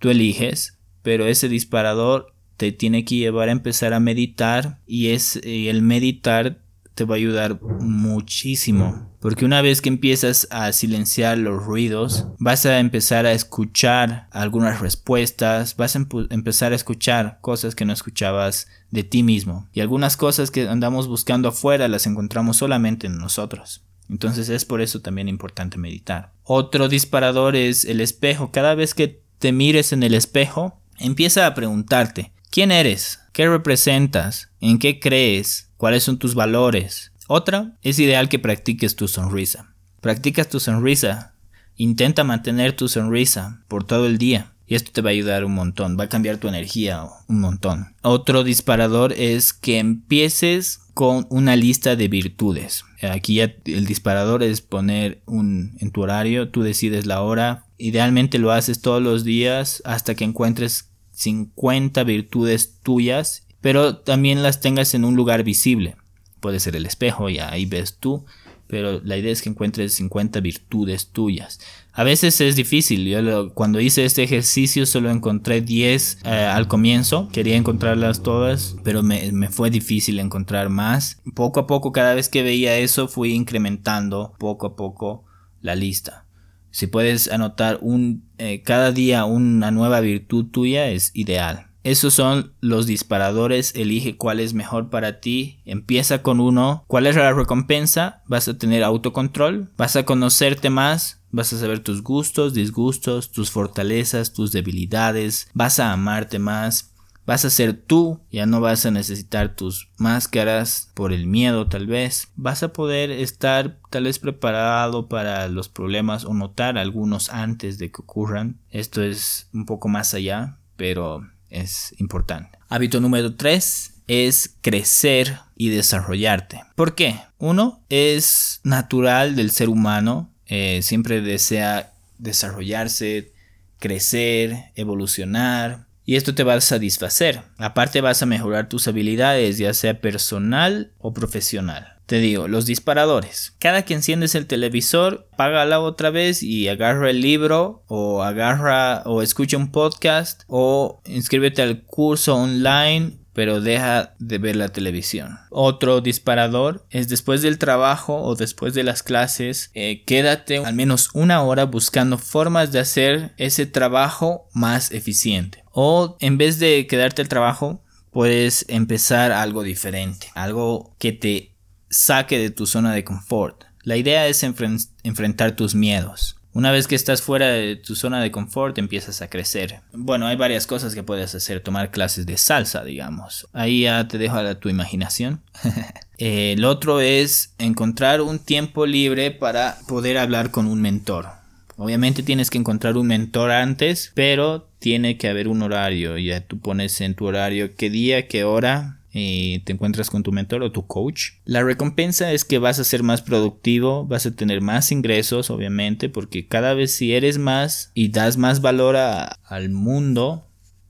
tú 0.00 0.10
eliges, 0.10 0.76
pero 1.02 1.26
ese 1.26 1.48
disparador 1.48 2.34
te 2.58 2.72
tiene 2.72 3.04
que 3.04 3.14
llevar 3.14 3.48
a 3.48 3.52
empezar 3.52 3.94
a 3.94 4.00
meditar 4.00 4.80
y 4.86 5.10
es 5.10 5.40
el 5.44 5.80
meditar 5.80 6.58
te 6.98 7.04
va 7.04 7.14
a 7.14 7.18
ayudar 7.18 7.60
muchísimo. 7.62 9.08
Porque 9.20 9.44
una 9.44 9.62
vez 9.62 9.80
que 9.80 9.88
empiezas 9.88 10.48
a 10.50 10.72
silenciar 10.72 11.38
los 11.38 11.64
ruidos, 11.64 12.26
vas 12.38 12.66
a 12.66 12.80
empezar 12.80 13.24
a 13.24 13.30
escuchar 13.30 14.26
algunas 14.32 14.80
respuestas, 14.80 15.76
vas 15.76 15.94
a 15.94 16.04
empezar 16.30 16.72
a 16.72 16.74
escuchar 16.74 17.38
cosas 17.40 17.76
que 17.76 17.84
no 17.84 17.92
escuchabas 17.92 18.66
de 18.90 19.04
ti 19.04 19.22
mismo. 19.22 19.68
Y 19.72 19.80
algunas 19.80 20.16
cosas 20.16 20.50
que 20.50 20.68
andamos 20.68 21.06
buscando 21.06 21.50
afuera 21.50 21.86
las 21.86 22.08
encontramos 22.08 22.56
solamente 22.56 23.06
en 23.06 23.18
nosotros. 23.18 23.84
Entonces 24.10 24.48
es 24.48 24.64
por 24.64 24.80
eso 24.80 25.00
también 25.00 25.28
importante 25.28 25.78
meditar. 25.78 26.32
Otro 26.42 26.88
disparador 26.88 27.54
es 27.54 27.84
el 27.84 28.00
espejo. 28.00 28.50
Cada 28.50 28.74
vez 28.74 28.92
que 28.92 29.22
te 29.38 29.52
mires 29.52 29.92
en 29.92 30.02
el 30.02 30.14
espejo, 30.14 30.80
empieza 30.98 31.46
a 31.46 31.54
preguntarte, 31.54 32.32
¿quién 32.50 32.72
eres? 32.72 33.20
¿Qué 33.32 33.48
representas? 33.48 34.50
¿En 34.60 34.80
qué 34.80 34.98
crees? 34.98 35.67
Cuáles 35.78 36.02
son 36.02 36.18
tus 36.18 36.34
valores. 36.34 37.12
Otra, 37.28 37.78
es 37.82 37.98
ideal 37.98 38.28
que 38.28 38.38
practiques 38.38 38.96
tu 38.96 39.08
sonrisa. 39.08 39.74
Practicas 40.02 40.50
tu 40.50 40.60
sonrisa. 40.60 41.34
Intenta 41.76 42.24
mantener 42.24 42.74
tu 42.74 42.88
sonrisa 42.88 43.62
por 43.68 43.84
todo 43.84 44.06
el 44.06 44.18
día. 44.18 44.52
Y 44.66 44.74
esto 44.74 44.92
te 44.92 45.00
va 45.00 45.08
a 45.08 45.12
ayudar 45.12 45.46
un 45.46 45.54
montón, 45.54 45.98
va 45.98 46.04
a 46.04 46.08
cambiar 46.10 46.36
tu 46.36 46.46
energía 46.46 47.02
un 47.26 47.40
montón. 47.40 47.94
Otro 48.02 48.44
disparador 48.44 49.14
es 49.14 49.54
que 49.54 49.78
empieces 49.78 50.80
con 50.92 51.26
una 51.30 51.56
lista 51.56 51.96
de 51.96 52.08
virtudes. 52.08 52.84
Aquí 53.00 53.36
ya 53.36 53.54
el 53.64 53.86
disparador 53.86 54.42
es 54.42 54.60
poner 54.60 55.22
un 55.24 55.78
en 55.80 55.90
tu 55.90 56.02
horario, 56.02 56.50
tú 56.50 56.62
decides 56.62 57.06
la 57.06 57.22
hora. 57.22 57.64
Idealmente 57.78 58.38
lo 58.38 58.52
haces 58.52 58.82
todos 58.82 59.02
los 59.02 59.24
días 59.24 59.80
hasta 59.86 60.14
que 60.14 60.24
encuentres 60.24 60.90
50 61.12 62.04
virtudes 62.04 62.80
tuyas 62.82 63.47
pero 63.60 63.96
también 63.96 64.42
las 64.42 64.60
tengas 64.60 64.94
en 64.94 65.04
un 65.04 65.16
lugar 65.16 65.44
visible. 65.44 65.96
Puede 66.40 66.60
ser 66.60 66.76
el 66.76 66.86
espejo 66.86 67.28
y 67.28 67.38
ahí 67.38 67.66
ves 67.66 67.98
tú, 67.98 68.24
pero 68.68 69.00
la 69.02 69.16
idea 69.16 69.32
es 69.32 69.42
que 69.42 69.48
encuentres 69.48 69.94
50 69.94 70.40
virtudes 70.40 71.08
tuyas. 71.08 71.58
A 71.92 72.04
veces 72.04 72.40
es 72.40 72.54
difícil, 72.54 73.06
yo 73.06 73.52
cuando 73.54 73.80
hice 73.80 74.04
este 74.04 74.22
ejercicio 74.22 74.86
solo 74.86 75.10
encontré 75.10 75.62
10 75.62 76.18
eh, 76.24 76.28
al 76.28 76.68
comienzo, 76.68 77.28
quería 77.32 77.56
encontrarlas 77.56 78.22
todas, 78.22 78.76
pero 78.84 79.02
me, 79.02 79.48
fue 79.48 79.70
difícil 79.70 80.20
encontrar 80.20 80.68
más. 80.68 81.20
Poco 81.34 81.60
a 81.60 81.66
poco, 81.66 81.90
cada 81.90 82.14
vez 82.14 82.28
que 82.28 82.44
veía 82.44 82.76
eso, 82.76 83.08
fui 83.08 83.32
incrementando 83.32 84.34
poco 84.38 84.68
a 84.68 84.76
poco 84.76 85.24
la 85.60 85.74
lista. 85.74 86.26
Si 86.70 86.86
puedes 86.86 87.28
anotar 87.32 87.78
un, 87.80 88.22
eh, 88.36 88.62
cada 88.62 88.92
día 88.92 89.24
una 89.24 89.70
nueva 89.70 90.00
virtud 90.00 90.46
tuya 90.52 90.90
es 90.90 91.10
ideal. 91.14 91.67
Esos 91.84 92.14
son 92.14 92.52
los 92.60 92.86
disparadores, 92.86 93.74
elige 93.74 94.16
cuál 94.16 94.40
es 94.40 94.52
mejor 94.52 94.90
para 94.90 95.20
ti, 95.20 95.60
empieza 95.64 96.22
con 96.22 96.40
uno, 96.40 96.84
cuál 96.86 97.06
es 97.06 97.16
la 97.16 97.32
recompensa, 97.32 98.22
vas 98.26 98.48
a 98.48 98.58
tener 98.58 98.82
autocontrol, 98.82 99.70
vas 99.76 99.96
a 99.96 100.04
conocerte 100.04 100.70
más, 100.70 101.20
vas 101.30 101.52
a 101.52 101.58
saber 101.58 101.80
tus 101.80 102.02
gustos, 102.02 102.54
disgustos, 102.54 103.30
tus 103.30 103.50
fortalezas, 103.50 104.32
tus 104.32 104.52
debilidades, 104.52 105.48
vas 105.54 105.78
a 105.78 105.92
amarte 105.92 106.38
más, 106.38 106.94
vas 107.28 107.44
a 107.44 107.50
ser 107.50 107.74
tú, 107.74 108.20
ya 108.32 108.46
no 108.46 108.62
vas 108.62 108.86
a 108.86 108.90
necesitar 108.90 109.54
tus 109.54 109.90
máscaras 109.98 110.90
por 110.94 111.12
el 111.12 111.26
miedo 111.26 111.68
tal 111.68 111.86
vez, 111.86 112.32
vas 112.36 112.62
a 112.62 112.72
poder 112.72 113.10
estar 113.10 113.78
tal 113.90 114.04
vez 114.04 114.18
preparado 114.18 115.08
para 115.08 115.46
los 115.48 115.68
problemas 115.68 116.24
o 116.24 116.32
notar 116.32 116.78
algunos 116.78 117.28
antes 117.28 117.78
de 117.78 117.90
que 117.90 118.00
ocurran. 118.00 118.58
Esto 118.70 119.02
es 119.02 119.48
un 119.52 119.66
poco 119.66 119.88
más 119.88 120.14
allá, 120.14 120.56
pero 120.76 121.28
es 121.50 121.94
importante. 121.98 122.58
Hábito 122.68 123.00
número 123.00 123.34
3 123.34 123.94
es 124.08 124.56
crecer 124.62 125.38
y 125.56 125.68
desarrollarte. 125.68 126.62
¿Por 126.74 126.94
qué? 126.94 127.20
Uno, 127.38 127.82
es 127.88 128.60
natural 128.64 129.36
del 129.36 129.50
ser 129.50 129.68
humano, 129.68 130.32
eh, 130.46 130.80
siempre 130.82 131.20
desea 131.20 131.92
desarrollarse, 132.18 133.32
crecer, 133.78 134.72
evolucionar, 134.74 135.86
y 136.04 136.16
esto 136.16 136.34
te 136.34 136.42
va 136.42 136.54
a 136.54 136.60
satisfacer. 136.62 137.42
Aparte 137.58 138.00
vas 138.00 138.22
a 138.22 138.26
mejorar 138.26 138.70
tus 138.70 138.88
habilidades, 138.88 139.58
ya 139.58 139.74
sea 139.74 140.00
personal 140.00 140.92
o 140.96 141.12
profesional. 141.12 141.97
Te 142.08 142.20
digo, 142.20 142.48
los 142.48 142.64
disparadores. 142.64 143.54
Cada 143.58 143.82
que 143.82 143.92
enciendes 143.92 144.34
el 144.34 144.46
televisor, 144.46 145.28
págala 145.36 145.78
otra 145.78 146.08
vez 146.08 146.42
y 146.42 146.66
agarra 146.66 147.10
el 147.10 147.20
libro 147.20 147.84
o 147.86 148.22
agarra 148.22 149.02
o 149.04 149.20
escucha 149.20 149.58
un 149.58 149.70
podcast 149.70 150.44
o 150.46 151.02
inscríbete 151.04 151.60
al 151.60 151.82
curso 151.84 152.34
online 152.34 153.18
pero 153.34 153.60
deja 153.60 154.14
de 154.18 154.38
ver 154.38 154.56
la 154.56 154.70
televisión. 154.70 155.38
Otro 155.50 156.00
disparador 156.00 156.86
es 156.88 157.08
después 157.08 157.42
del 157.42 157.58
trabajo 157.58 158.22
o 158.22 158.34
después 158.36 158.72
de 158.72 158.84
las 158.84 159.02
clases, 159.02 159.70
eh, 159.74 160.02
quédate 160.06 160.56
al 160.64 160.74
menos 160.74 161.10
una 161.12 161.42
hora 161.42 161.64
buscando 161.64 162.16
formas 162.16 162.72
de 162.72 162.80
hacer 162.80 163.34
ese 163.36 163.66
trabajo 163.66 164.48
más 164.54 164.92
eficiente. 164.92 165.62
O 165.72 166.16
en 166.20 166.38
vez 166.38 166.58
de 166.58 166.86
quedarte 166.86 167.20
al 167.20 167.28
trabajo, 167.28 167.84
puedes 168.10 168.64
empezar 168.68 169.30
algo 169.30 169.62
diferente, 169.62 170.28
algo 170.34 170.96
que 170.98 171.12
te 171.12 171.57
saque 171.90 172.38
de 172.38 172.50
tu 172.50 172.66
zona 172.66 172.92
de 172.92 173.04
confort. 173.04 173.64
La 173.82 173.96
idea 173.96 174.26
es 174.26 174.42
enfrentar 174.42 175.52
tus 175.52 175.74
miedos. 175.74 176.36
Una 176.52 176.72
vez 176.72 176.88
que 176.88 176.94
estás 176.94 177.22
fuera 177.22 177.48
de 177.48 177.76
tu 177.76 177.94
zona 177.94 178.20
de 178.20 178.30
confort, 178.30 178.76
empiezas 178.78 179.22
a 179.22 179.30
crecer. 179.30 179.80
Bueno, 179.92 180.26
hay 180.26 180.36
varias 180.36 180.66
cosas 180.66 180.94
que 180.94 181.02
puedes 181.02 181.34
hacer. 181.34 181.60
Tomar 181.60 181.90
clases 181.90 182.26
de 182.26 182.36
salsa, 182.36 182.82
digamos. 182.84 183.46
Ahí 183.52 183.82
ya 183.82 184.08
te 184.08 184.18
dejo 184.18 184.36
a 184.36 184.54
tu 184.56 184.68
imaginación. 184.68 185.42
El 186.18 186.64
otro 186.64 187.00
es 187.00 187.54
encontrar 187.58 188.20
un 188.20 188.40
tiempo 188.40 188.86
libre 188.86 189.30
para 189.30 189.78
poder 189.86 190.18
hablar 190.18 190.50
con 190.50 190.66
un 190.66 190.80
mentor 190.80 191.38
Obviamente 191.78 192.24
tienes 192.24 192.50
que 192.50 192.58
encontrar 192.58 192.96
un 192.96 193.06
mentor 193.06 193.52
antes, 193.52 194.10
pero 194.14 194.68
tiene 194.80 195.16
que 195.16 195.28
haber 195.28 195.46
un 195.46 195.62
horario. 195.62 196.18
Ya 196.18 196.40
tú 196.40 196.58
pones 196.58 197.00
en 197.00 197.14
tu 197.14 197.26
horario 197.26 197.76
qué 197.76 197.88
día, 197.88 198.26
qué 198.26 198.42
hora 198.42 198.97
y 199.12 199.60
te 199.60 199.72
encuentras 199.72 200.10
con 200.10 200.22
tu 200.22 200.32
mentor 200.32 200.62
o 200.62 200.72
tu 200.72 200.86
coach. 200.86 201.30
La 201.44 201.62
recompensa 201.62 202.32
es 202.32 202.44
que 202.44 202.58
vas 202.58 202.78
a 202.78 202.84
ser 202.84 203.02
más 203.02 203.22
productivo, 203.22 204.06
vas 204.06 204.26
a 204.26 204.34
tener 204.34 204.60
más 204.60 204.92
ingresos, 204.92 205.50
obviamente, 205.50 206.08
porque 206.08 206.46
cada 206.46 206.74
vez 206.74 206.92
si 206.92 207.14
eres 207.14 207.38
más 207.38 207.90
y 207.94 208.08
das 208.08 208.36
más 208.36 208.60
valor 208.60 208.96
al 208.96 209.70
mundo, 209.70 210.46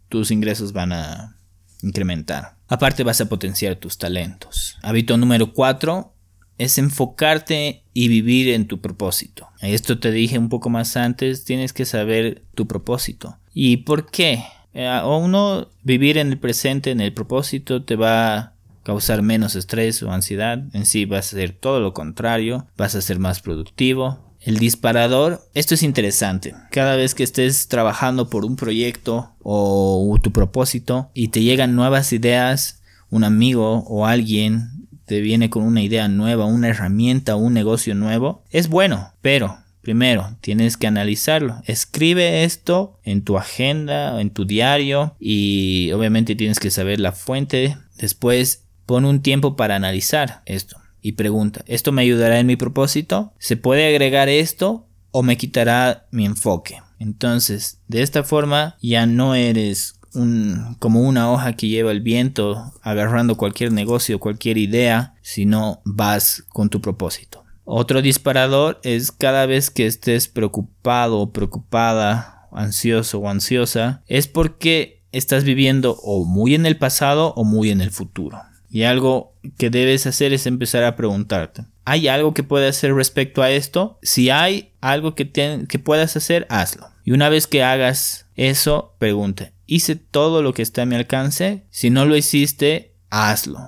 tus 0.09 0.31
ingresos 0.31 0.73
van 0.73 0.93
a 0.93 1.37
incrementar. 1.83 2.57
Aparte 2.67 3.05
vas 3.05 3.21
a 3.21 3.29
potenciar 3.29 3.77
tus 3.77 3.99
talentos. 3.99 4.77
Hábito 4.83 5.17
número 5.17 5.53
4 5.53 6.13
es 6.59 6.77
enfocarte 6.77 7.85
y 7.95 8.09
vivir 8.09 8.49
en 8.51 8.67
tu 8.67 8.81
propósito. 8.81 9.49
Esto 9.61 9.99
te 9.99 10.11
dije 10.11 10.39
un 10.39 10.49
poco 10.49 10.71
más 10.71 10.97
antes, 10.97 11.45
tienes 11.45 11.73
que 11.73 11.85
saber 11.85 12.43
tu 12.55 12.67
propósito. 12.67 13.39
¿Y 13.55 13.79
por 13.79 14.11
qué? 14.11 14.45
Eh, 14.79 14.88
o 15.03 15.19
uno 15.19 15.67
vivir 15.83 16.19
en 16.19 16.29
el 16.29 16.38
presente, 16.38 16.93
en 16.93 17.01
el 17.01 17.12
propósito, 17.12 17.83
te 17.83 17.97
va 17.97 18.37
a 18.37 18.53
causar 18.85 19.23
menos 19.23 19.57
estrés 19.57 20.01
o 20.05 20.12
ansiedad. 20.12 20.62
En 20.73 20.87
sí 20.87 21.05
vas 21.05 21.27
a 21.27 21.37
ser 21.37 21.51
todo 21.51 21.81
lo 21.81 21.93
contrario, 21.93 22.64
vas 22.77 22.95
a 22.95 23.03
ser 23.03 23.19
más 23.19 23.41
productivo. 23.41 24.21
El 24.41 24.59
disparador, 24.59 25.43
esto 25.55 25.75
es 25.75 25.83
interesante. 25.83 26.55
Cada 26.71 26.95
vez 26.95 27.17
que 27.17 27.25
estés 27.25 27.67
trabajando 27.67 28.31
por 28.31 28.45
un 28.45 28.55
proyecto 28.55 29.33
o 29.43 30.17
tu 30.23 30.31
propósito 30.31 31.11
y 31.12 31.29
te 31.29 31.43
llegan 31.43 31.75
nuevas 31.75 32.12
ideas, 32.12 32.81
un 33.11 33.25
amigo 33.25 33.83
o 33.88 34.07
alguien 34.07 34.87
te 35.07 35.21
viene 35.21 35.51
con 35.51 35.64
una 35.64 35.83
idea 35.83 36.07
nueva, 36.07 36.45
una 36.45 36.69
herramienta, 36.69 37.35
un 37.35 37.53
negocio 37.53 37.97
nuevo, 37.97 38.45
es 38.51 38.69
bueno, 38.69 39.12
pero 39.23 39.59
Primero, 39.83 40.37
tienes 40.41 40.77
que 40.77 40.87
analizarlo. 40.87 41.62
Escribe 41.67 42.45
esto 42.45 42.99
en 43.05 43.23
tu 43.23 43.38
agenda, 43.38 44.21
en 44.21 44.31
tu 44.31 44.45
diario 44.45 45.14
y 45.19 45.91
obviamente 45.93 46.35
tienes 46.37 46.61
que 46.61 46.71
saber 46.71 47.01
la 47.01 47.12
fuente. 47.12 47.77
Después, 47.97 48.64
pon 48.87 49.05
un 49.05 49.23
tiempo 49.23 49.57
para 49.57 49.77
analizar 49.77 50.43
esto 50.47 50.79
y 51.03 51.12
pregunta, 51.12 51.62
¿esto 51.67 51.93
me 51.93 52.03
ayudará 52.03 52.38
en 52.38 52.47
mi 52.47 52.57
propósito? 52.57 53.33
¿Se 53.38 53.57
puede 53.57 53.87
agregar 53.87 54.29
esto 54.29 54.87
o 55.11 55.23
me 55.23 55.37
quitará 55.37 56.07
mi 56.11 56.27
enfoque? 56.27 56.83
Entonces, 56.99 57.81
de 57.87 58.03
esta 58.03 58.25
forma 58.25 58.77
ya 58.83 59.07
no 59.07 59.35
eres 59.35 59.99
un, 60.14 60.77
como 60.79 61.03
una 61.03 61.31
hoja 61.31 61.53
que 61.53 61.69
lleva 61.69 61.93
el 61.93 62.01
viento 62.01 62.73
agarrando 62.83 63.37
cualquier 63.37 63.73
negocio, 63.73 64.19
cualquier 64.19 64.59
idea, 64.59 65.14
sino 65.23 65.81
vas 65.85 66.45
con 66.49 66.69
tu 66.69 66.81
propósito. 66.81 67.45
Otro 67.71 68.01
disparador 68.01 68.81
es 68.83 69.13
cada 69.13 69.45
vez 69.45 69.71
que 69.71 69.85
estés 69.85 70.27
preocupado 70.27 71.19
o 71.19 71.33
preocupada, 71.35 72.49
ansioso 72.51 73.19
o 73.19 73.29
ansiosa, 73.29 74.03
es 74.07 74.27
porque 74.27 75.05
estás 75.13 75.45
viviendo 75.45 75.99
o 76.03 76.25
muy 76.25 76.55
en 76.55 76.65
el 76.65 76.79
pasado 76.79 77.35
o 77.35 77.45
muy 77.45 77.69
en 77.69 77.83
el 77.83 77.91
futuro. 77.91 78.41
Y 78.71 78.85
algo 78.85 79.35
que 79.59 79.69
debes 79.69 80.07
hacer 80.07 80.33
es 80.33 80.47
empezar 80.47 80.83
a 80.83 80.97
preguntarte, 80.97 81.67
¿hay 81.85 82.09
algo 82.09 82.33
que 82.33 82.43
puedas 82.43 82.75
hacer 82.75 82.95
respecto 82.95 83.43
a 83.43 83.51
esto? 83.51 83.99
Si 84.01 84.31
hay 84.31 84.73
algo 84.81 85.15
que, 85.15 85.31
que 85.31 85.79
puedas 85.79 86.17
hacer, 86.17 86.47
hazlo. 86.49 86.89
Y 87.05 87.11
una 87.11 87.29
vez 87.29 87.47
que 87.47 87.63
hagas 87.63 88.29
eso, 88.35 88.95
pregunta, 88.99 89.53
¿hice 89.67 89.95
todo 89.95 90.41
lo 90.41 90.55
que 90.55 90.63
está 90.63 90.83
a 90.83 90.87
mi 90.87 90.97
alcance? 90.97 91.67
Si 91.69 91.91
no 91.91 92.07
lo 92.07 92.17
hiciste, 92.17 92.95
hazlo. 93.11 93.59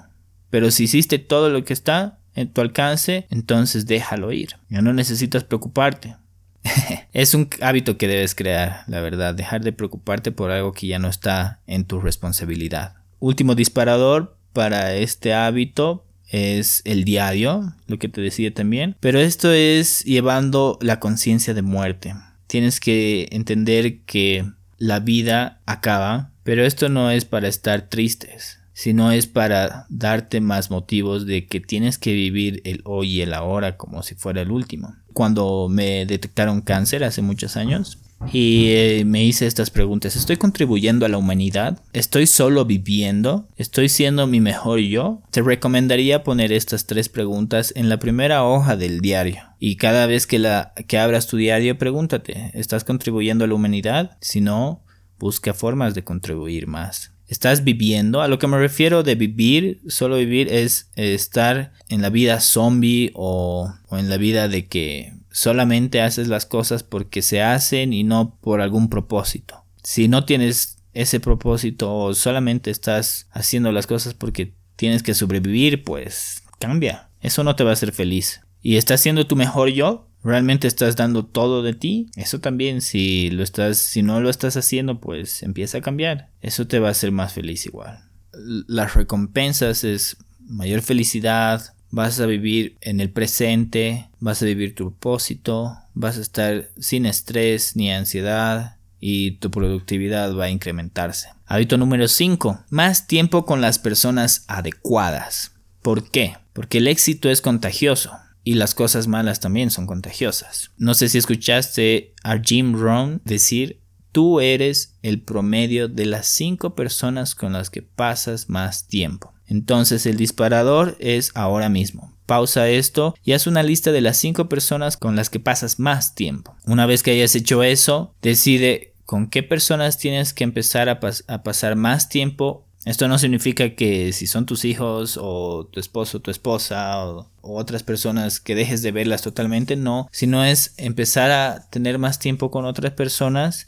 Pero 0.49 0.71
si 0.71 0.85
hiciste 0.85 1.19
todo 1.19 1.51
lo 1.51 1.65
que 1.65 1.75
está, 1.75 2.20
en 2.35 2.49
tu 2.49 2.61
alcance, 2.61 3.27
entonces 3.31 3.87
déjalo 3.87 4.33
ir. 4.33 4.57
Ya 4.69 4.83
no 4.83 4.93
necesitas 4.93 5.45
preocuparte. 5.45 6.17
es 7.13 7.35
un 7.35 7.49
hábito 7.61 7.97
que 7.97 8.09
debes 8.09 8.35
crear, 8.35 8.85
la 8.87 9.01
verdad, 9.01 9.35
dejar 9.35 9.63
de 9.63 9.73
preocuparte 9.73 10.33
por 10.33 10.51
algo 10.51 10.73
que 10.73 10.87
ya 10.87 10.99
no 10.99 11.09
está 11.09 11.61
en 11.67 11.85
tu 11.85 12.01
responsabilidad. 12.01 12.95
Último 13.19 13.55
disparador 13.55 14.37
para 14.53 14.95
este 14.95 15.35
hábito 15.35 16.05
es 16.29 16.83
el 16.85 17.05
diario, 17.05 17.75
lo 17.87 17.99
que 17.99 18.09
te 18.09 18.21
decía 18.21 18.53
también, 18.55 18.97
pero 19.01 19.19
esto 19.19 19.53
es 19.53 20.05
llevando 20.05 20.79
la 20.81 21.01
conciencia 21.01 21.55
de 21.55 21.63
muerte. 21.63 22.15
Tienes 22.47 22.81
que 22.81 23.29
entender 23.33 24.01
que 24.01 24.45
la 24.79 25.01
vida 25.01 25.61
acaba, 25.67 26.31
pero 26.43 26.65
esto 26.65 26.89
no 26.89 27.11
es 27.11 27.25
para 27.25 27.49
estar 27.49 27.83
tristes 27.83 28.60
sino 28.73 29.13
es 29.13 29.27
para 29.27 29.87
darte 29.89 30.41
más 30.41 30.71
motivos 30.71 31.27
de 31.27 31.47
que 31.47 31.61
tienes 31.61 31.99
que 31.99 32.13
vivir 32.13 32.63
el 32.65 32.81
hoy 32.85 33.13
y 33.13 33.21
el 33.23 33.35
ahora 33.35 33.77
como 33.77 34.03
si 34.03 34.15
fuera 34.15 34.43
el 34.43 34.51
último. 34.51 34.95
Cuando 35.13 35.69
me 35.69 36.07
detectaron 36.07 36.61
cáncer 36.61 37.05
hace 37.05 37.23
muchos 37.23 37.57
años 37.57 37.99
y 38.33 38.69
eh, 38.69 39.05
me 39.07 39.25
hice 39.25 39.47
estas 39.47 39.71
preguntas, 39.71 40.15
¿estoy 40.15 40.37
contribuyendo 40.37 41.07
a 41.07 41.09
la 41.09 41.19
humanidad? 41.19 41.83
¿Estoy 41.93 42.27
solo 42.27 42.65
viviendo? 42.65 43.49
¿Estoy 43.57 43.89
siendo 43.89 44.27
mi 44.27 44.41
mejor 44.41 44.79
yo? 44.81 45.23
Te 45.31 45.43
recomendaría 45.43 46.23
poner 46.23 46.53
estas 46.53 46.87
tres 46.87 47.09
preguntas 47.09 47.73
en 47.77 47.89
la 47.89 47.99
primera 47.99 48.45
hoja 48.45 48.77
del 48.77 49.01
diario. 49.01 49.43
Y 49.59 49.77
cada 49.77 50.07
vez 50.07 50.27
que, 50.27 50.39
la, 50.39 50.73
que 50.87 50.99
abras 50.99 51.27
tu 51.27 51.37
diario, 51.37 51.77
pregúntate, 51.77 52.51
¿estás 52.55 52.85
contribuyendo 52.85 53.45
a 53.45 53.49
la 53.49 53.55
humanidad? 53.55 54.17
Si 54.21 54.41
no, 54.41 54.85
busca 55.19 55.55
formas 55.55 55.95
de 55.95 56.05
contribuir 56.05 56.67
más 56.67 57.13
estás 57.31 57.65
viviendo. 57.65 58.21
A 58.21 58.29
lo 58.29 58.39
que 58.39 58.49
me 58.49 58.59
refiero 58.59 59.03
de 59.03 59.15
vivir, 59.15 59.81
solo 59.87 60.17
vivir 60.17 60.53
es 60.53 60.91
estar 60.97 61.73
en 61.89 62.03
la 62.03 62.11
vida 62.11 62.41
zombie 62.41 63.13
o, 63.15 63.73
en 63.93 64.11
la 64.11 64.19
vida 64.19 64.49
de 64.49 64.67
que 64.67 65.15
solamente 65.31 66.03
haces 66.03 66.27
las 66.27 66.45
cosas 66.45 66.83
porque 66.83 67.23
se 67.23 67.41
hacen 67.41 67.93
y 67.93 68.03
no 68.03 68.37
por 68.41 68.61
algún 68.61 68.91
propósito. 68.91 69.65
Si 69.83 70.09
no 70.09 70.25
tienes 70.25 70.79
ese 70.93 71.21
propósito 71.21 71.97
o 71.97 72.15
solamente 72.15 72.71
estás 72.71 73.29
haciendo 73.31 73.71
las 73.71 73.87
cosas 73.87 74.13
porque 74.13 74.53
tienes 74.75 75.05
que 75.05 75.15
sobrevivir, 75.15 75.85
pues 75.85 76.43
cambia. 76.59 77.11
Eso 77.21 77.45
no 77.45 77.55
te 77.55 77.63
va 77.63 77.71
a 77.71 77.75
hacer 77.75 77.93
feliz. 77.93 78.41
¿Y 78.61 78.77
estás 78.77 79.01
siendo 79.01 79.27
tu 79.27 79.37
mejor 79.37 79.69
yo? 79.69 80.10
Realmente 80.23 80.69
estás 80.69 80.97
dando 80.97 81.25
todo 81.25 81.63
de 81.63 81.75
ti, 81.75 82.11
eso 82.17 82.41
también 82.41 82.81
si 82.81 83.31
lo 83.31 83.43
estás 83.43 83.79
si 83.79 84.03
no 84.03 84.21
lo 84.21 84.31
estás 84.31 84.57
haciendo, 84.57 85.01
pues 85.01 85.43
empieza 85.43 85.79
a 85.79 85.83
cambiar. 85.83 86.29
Eso 86.41 86.67
te 86.67 86.79
va 86.79 86.89
a 86.89 86.93
hacer 86.93 87.13
más 87.13 87.33
feliz 87.33 87.67
igual. 87.67 88.05
Las 88.33 88.95
recompensas 88.95 89.85
es 89.85 90.17
mayor 90.41 90.83
felicidad, 90.83 91.75
vas 91.91 92.21
a 92.21 92.27
vivir 92.27 92.77
en 92.81 93.01
el 93.01 93.11
presente, 93.11 94.09
vas 94.19 94.43
a 94.43 94.47
vivir 94.47 94.75
tu 94.75 94.91
propósito, 94.91 95.77
vas 95.95 96.19
a 96.19 96.23
estar 96.23 96.71
sin 96.79 97.07
estrés 97.07 97.77
ni 97.77 97.91
ansiedad 97.91 98.77
y 99.01 99.33
tu 99.33 99.51
productividad 99.51 100.37
va 100.37 100.45
a 100.45 100.51
incrementarse. 100.51 101.29
Hábito 101.47 101.79
número 101.79 102.07
5. 102.07 102.65
Más 102.71 103.07
tiempo 103.07 103.45
con 103.45 103.61
las 103.61 103.79
personas 103.79 104.45
adecuadas. 104.47 105.53
¿Por 105.83 106.11
qué? 106.11 106.37
Porque 106.53 106.79
el 106.79 106.87
éxito 106.87 107.31
es 107.31 107.41
contagioso 107.41 108.13
y 108.51 108.55
las 108.55 108.75
cosas 108.75 109.07
malas 109.07 109.39
también 109.39 109.71
son 109.71 109.87
contagiosas. 109.87 110.73
No 110.77 110.95
sé 110.95 111.09
si 111.09 111.19
escuchaste 111.19 112.15
a 112.25 112.37
Jim 112.41 112.75
Rohn 112.75 113.23
decir, 113.25 113.81
tú 114.11 114.41
eres 114.41 114.99
el 115.03 115.23
promedio 115.23 115.87
de 115.87 116.05
las 116.05 116.27
cinco 116.27 116.75
personas 116.75 117.37
con 117.37 117.53
las 117.53 117.71
que 117.71 117.83
pasas 117.83 118.49
más 118.49 118.89
tiempo. 118.89 119.33
Entonces 119.47 120.05
el 120.05 120.17
disparador 120.17 120.97
es 120.99 121.31
ahora 121.37 121.69
mismo. 121.69 122.13
Pausa 122.27 122.69
esto 122.69 123.15
y 123.23 123.35
haz 123.35 123.47
una 123.47 123.63
lista 123.63 123.93
de 123.93 124.01
las 124.01 124.17
cinco 124.17 124.49
personas 124.49 124.97
con 124.97 125.15
las 125.15 125.31
que 125.31 125.39
pasas 125.39 125.79
más 125.79 126.17
tiempo. 126.17 126.57
Una 126.67 126.87
vez 126.87 127.05
que 127.05 127.13
hayas 127.13 127.37
hecho 127.37 127.63
eso, 127.63 128.17
decide 128.21 128.95
con 129.07 129.29
qué 129.29 129.45
personas 129.45 129.97
tienes 129.97 130.35
que 130.35 130.43
empezar 130.43 130.89
a, 130.89 130.99
a 131.29 131.43
pasar 131.45 131.77
más 131.77 132.09
tiempo 132.09 132.67
esto 132.87 133.09
no 133.09 133.19
significa 133.19 133.75
que 133.75 134.13
si 134.13 134.27
son 134.27 134.47
tus 134.47 134.65
hijos 134.65 135.19
o 135.21 135.69
tu 135.71 135.81
esposo, 135.81 136.21
tu 136.21 136.31
esposa 136.31 137.05
o, 137.05 137.31
otras 137.43 137.83
personas 137.83 138.41
que 138.41 138.55
dejes 138.55 138.83
de 138.83 138.93
verlas 138.93 139.23
totalmente, 139.23 139.77
no, 139.77 140.09
sino 140.13 140.45
es 140.45 140.75
empezar 140.77 141.31
a 141.31 141.69
tener 141.71 141.99
más 141.99 142.19
tiempo 142.19 142.51
con 142.51 142.65
otras 142.65 142.93
personas 142.93 143.67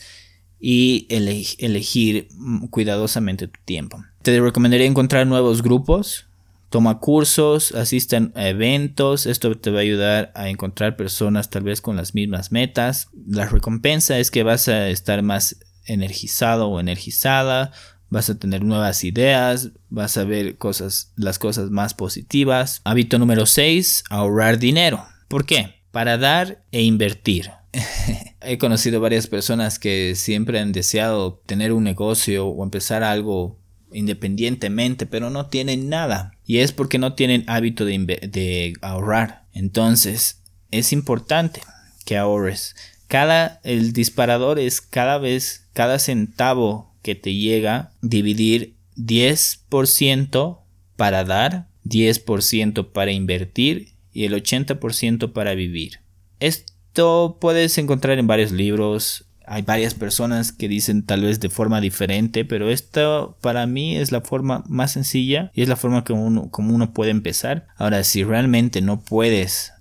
y 0.61 1.07
elegir 1.11 2.29
cuidadosamente 2.71 3.49
tu 3.49 3.61
tiempo. 3.65 4.03
Te 4.23 4.39
recomendaría 4.41 4.87
encontrar 4.87 5.27
nuevos 5.27 5.63
grupos, 5.63 6.27
toma 6.71 7.01
cursos, 7.01 7.73
asista 7.73 8.31
a 8.35 8.49
eventos, 8.49 9.27
esto 9.27 9.57
te 9.59 9.71
va 9.71 9.79
a 9.79 9.83
ayudar 9.83 10.33
a 10.35 10.49
encontrar 10.49 10.97
personas 10.97 11.51
tal 11.51 11.65
vez 11.65 11.81
con 11.81 11.97
las 11.97 12.15
mismas 12.15 12.53
metas. 12.53 13.09
La 13.27 13.47
recompensa 13.47 14.19
es 14.19 14.31
que 14.31 14.43
vas 14.43 14.69
a 14.69 14.89
estar 14.89 15.23
más 15.23 15.57
energizado 15.87 16.69
o 16.69 16.79
energizada 16.79 17.73
vas 18.13 18.29
a 18.29 18.39
tener 18.39 18.63
nuevas 18.63 19.05
ideas, 19.05 19.71
vas 19.89 20.19
a 20.19 20.25
ver 20.25 20.59
cosas, 20.59 21.13
las 21.17 21.39
cosas 21.39 21.71
más 21.71 21.95
positivas. 21.95 22.83
Hábito 22.85 23.19
número 23.19 23.47
6, 23.47 24.05
ahorrar 24.11 24.59
dinero. 24.59 25.03
¿Por 25.29 25.47
qué? 25.47 25.77
Para 25.91 26.19
dar 26.19 26.63
e 26.73 26.83
invertir. 26.83 27.51
He 28.43 28.59
conocido 28.59 29.01
varias 29.01 29.29
personas 29.29 29.79
que 29.79 30.15
siempre 30.15 30.61
han 30.61 30.73
deseado 30.73 31.43
tener 31.47 31.73
un 31.73 31.85
negocio 31.85 32.47
o 32.47 32.63
empezar 32.63 33.03
algo 33.03 33.59
independientemente, 33.93 35.07
pero 35.07 35.31
no 35.31 35.47
tienen 35.47 35.89
nada. 35.89 36.37
Y 36.45 36.59
es 36.59 36.73
porque 36.73 36.99
no 36.99 37.15
tienen 37.15 37.45
hábito 37.47 37.87
de, 37.87 37.99
de 37.99 38.75
ahorrar. 38.83 39.47
Entonces, 39.55 40.43
es 40.71 40.93
importante 40.93 41.63
que 42.05 42.19
ahorres 42.19 42.75
cada 43.09 43.61
el 43.63 43.93
disparador 43.93 44.59
es 44.59 44.81
cada 44.81 45.19
vez 45.19 45.69
cada 45.75 45.99
centavo 45.99 46.92
que 47.03 47.15
te 47.15 47.35
llega 47.35 47.93
dividir 48.01 48.77
10% 48.97 50.61
para 50.97 51.25
dar, 51.25 51.69
10% 51.85 52.93
para 52.93 53.13
invertir 53.13 53.95
y 54.13 54.25
el 54.25 54.35
80% 54.35 55.33
para 55.33 55.55
vivir. 55.55 56.01
Esto 56.41 57.39
puedes 57.41 57.79
encontrar 57.79 58.19
en 58.19 58.27
varios 58.27 58.53
libros, 58.53 59.27
hay 59.47 59.63
varias 59.63 59.95
personas 59.95 60.53
que 60.53 60.69
dicen 60.69 61.03
tal 61.03 61.23
vez 61.23 61.41
de 61.41 61.51
forma 61.51 61.81
diferente, 61.81 62.45
pero 62.45 62.71
esto 62.71 63.37
para 63.41 63.67
mí 63.67 63.97
es 63.97 64.13
la 64.13 64.21
forma 64.21 64.65
más 64.69 64.93
sencilla 64.93 65.51
y 65.55 65.63
es 65.63 65.69
la 65.69 65.77
forma 65.77 66.05
como 66.05 66.25
uno, 66.25 66.51
como 66.51 66.75
uno 66.75 66.93
puede 66.93 67.11
empezar. 67.11 67.67
Ahora, 67.77 68.05
si 68.05 68.25
realmente 68.25 68.81
no 68.81 69.01
puedes 69.01 69.73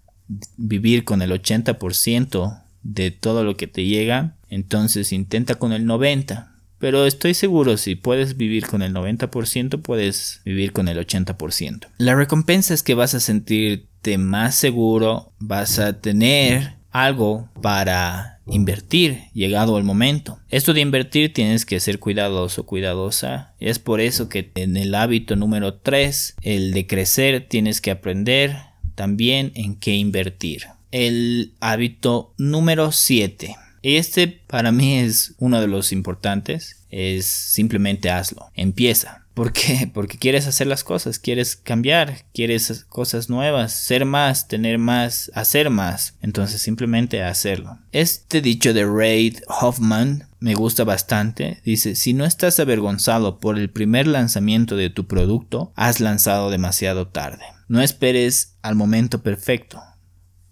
vivir 0.57 1.03
con 1.03 1.21
el 1.21 1.31
80% 1.31 2.63
de 2.83 3.11
todo 3.11 3.43
lo 3.43 3.55
que 3.55 3.67
te 3.67 3.85
llega, 3.85 4.35
entonces 4.49 5.11
intenta 5.11 5.55
con 5.55 5.73
el 5.73 5.85
90%. 5.85 6.50
Pero 6.81 7.05
estoy 7.05 7.35
seguro 7.35 7.77
si 7.77 7.95
puedes 7.95 8.35
vivir 8.35 8.65
con 8.65 8.81
el 8.81 8.93
90%, 8.93 9.81
puedes 9.81 10.41
vivir 10.43 10.73
con 10.73 10.87
el 10.87 10.97
80%. 10.97 11.87
La 11.99 12.15
recompensa 12.15 12.73
es 12.73 12.81
que 12.81 12.95
vas 12.95 13.13
a 13.13 13.19
sentirte 13.19 14.17
más 14.17 14.55
seguro, 14.55 15.31
vas 15.39 15.77
a 15.77 16.01
tener 16.01 16.73
algo 16.89 17.47
para 17.61 18.39
invertir 18.47 19.25
llegado 19.33 19.77
el 19.77 19.83
momento. 19.83 20.39
Esto 20.49 20.73
de 20.73 20.81
invertir 20.81 21.33
tienes 21.33 21.65
que 21.65 21.79
ser 21.79 21.99
cuidadoso, 21.99 22.65
cuidadosa. 22.65 23.53
Es 23.59 23.77
por 23.77 24.01
eso 24.01 24.27
que 24.27 24.51
en 24.55 24.75
el 24.75 24.95
hábito 24.95 25.35
número 25.35 25.75
3, 25.75 26.35
el 26.41 26.73
de 26.73 26.87
crecer, 26.87 27.47
tienes 27.47 27.79
que 27.79 27.91
aprender 27.91 28.57
también 28.95 29.51
en 29.53 29.75
qué 29.75 29.95
invertir. 29.95 30.63
El 30.91 31.53
hábito 31.59 32.33
número 32.37 32.91
7. 32.91 33.55
Este 33.83 34.27
para 34.27 34.71
mí 34.71 34.99
es 34.99 35.33
uno 35.39 35.59
de 35.61 35.67
los 35.67 35.91
importantes. 35.91 36.77
Es 36.89 37.25
simplemente 37.25 38.09
hazlo. 38.09 38.51
Empieza. 38.55 39.21
¿Por 39.33 39.53
qué? 39.53 39.89
Porque 39.91 40.17
quieres 40.17 40.45
hacer 40.45 40.67
las 40.67 40.83
cosas, 40.83 41.17
quieres 41.17 41.55
cambiar, 41.55 42.25
quieres 42.33 42.85
cosas 42.89 43.29
nuevas, 43.29 43.71
ser 43.71 44.05
más, 44.05 44.47
tener 44.47 44.77
más, 44.77 45.31
hacer 45.33 45.69
más. 45.69 46.15
Entonces 46.21 46.61
simplemente 46.61 47.23
hacerlo. 47.23 47.79
Este 47.91 48.41
dicho 48.41 48.73
de 48.73 48.85
Reid 48.85 49.37
Hoffman 49.47 50.27
me 50.39 50.53
gusta 50.53 50.83
bastante. 50.83 51.61
Dice, 51.63 51.95
si 51.95 52.13
no 52.13 52.25
estás 52.25 52.59
avergonzado 52.59 53.39
por 53.39 53.57
el 53.57 53.69
primer 53.69 54.05
lanzamiento 54.05 54.75
de 54.75 54.89
tu 54.89 55.07
producto, 55.07 55.71
has 55.75 56.01
lanzado 56.01 56.49
demasiado 56.49 57.07
tarde. 57.07 57.45
No 57.69 57.81
esperes 57.81 58.57
al 58.61 58.75
momento 58.75 59.23
perfecto 59.23 59.81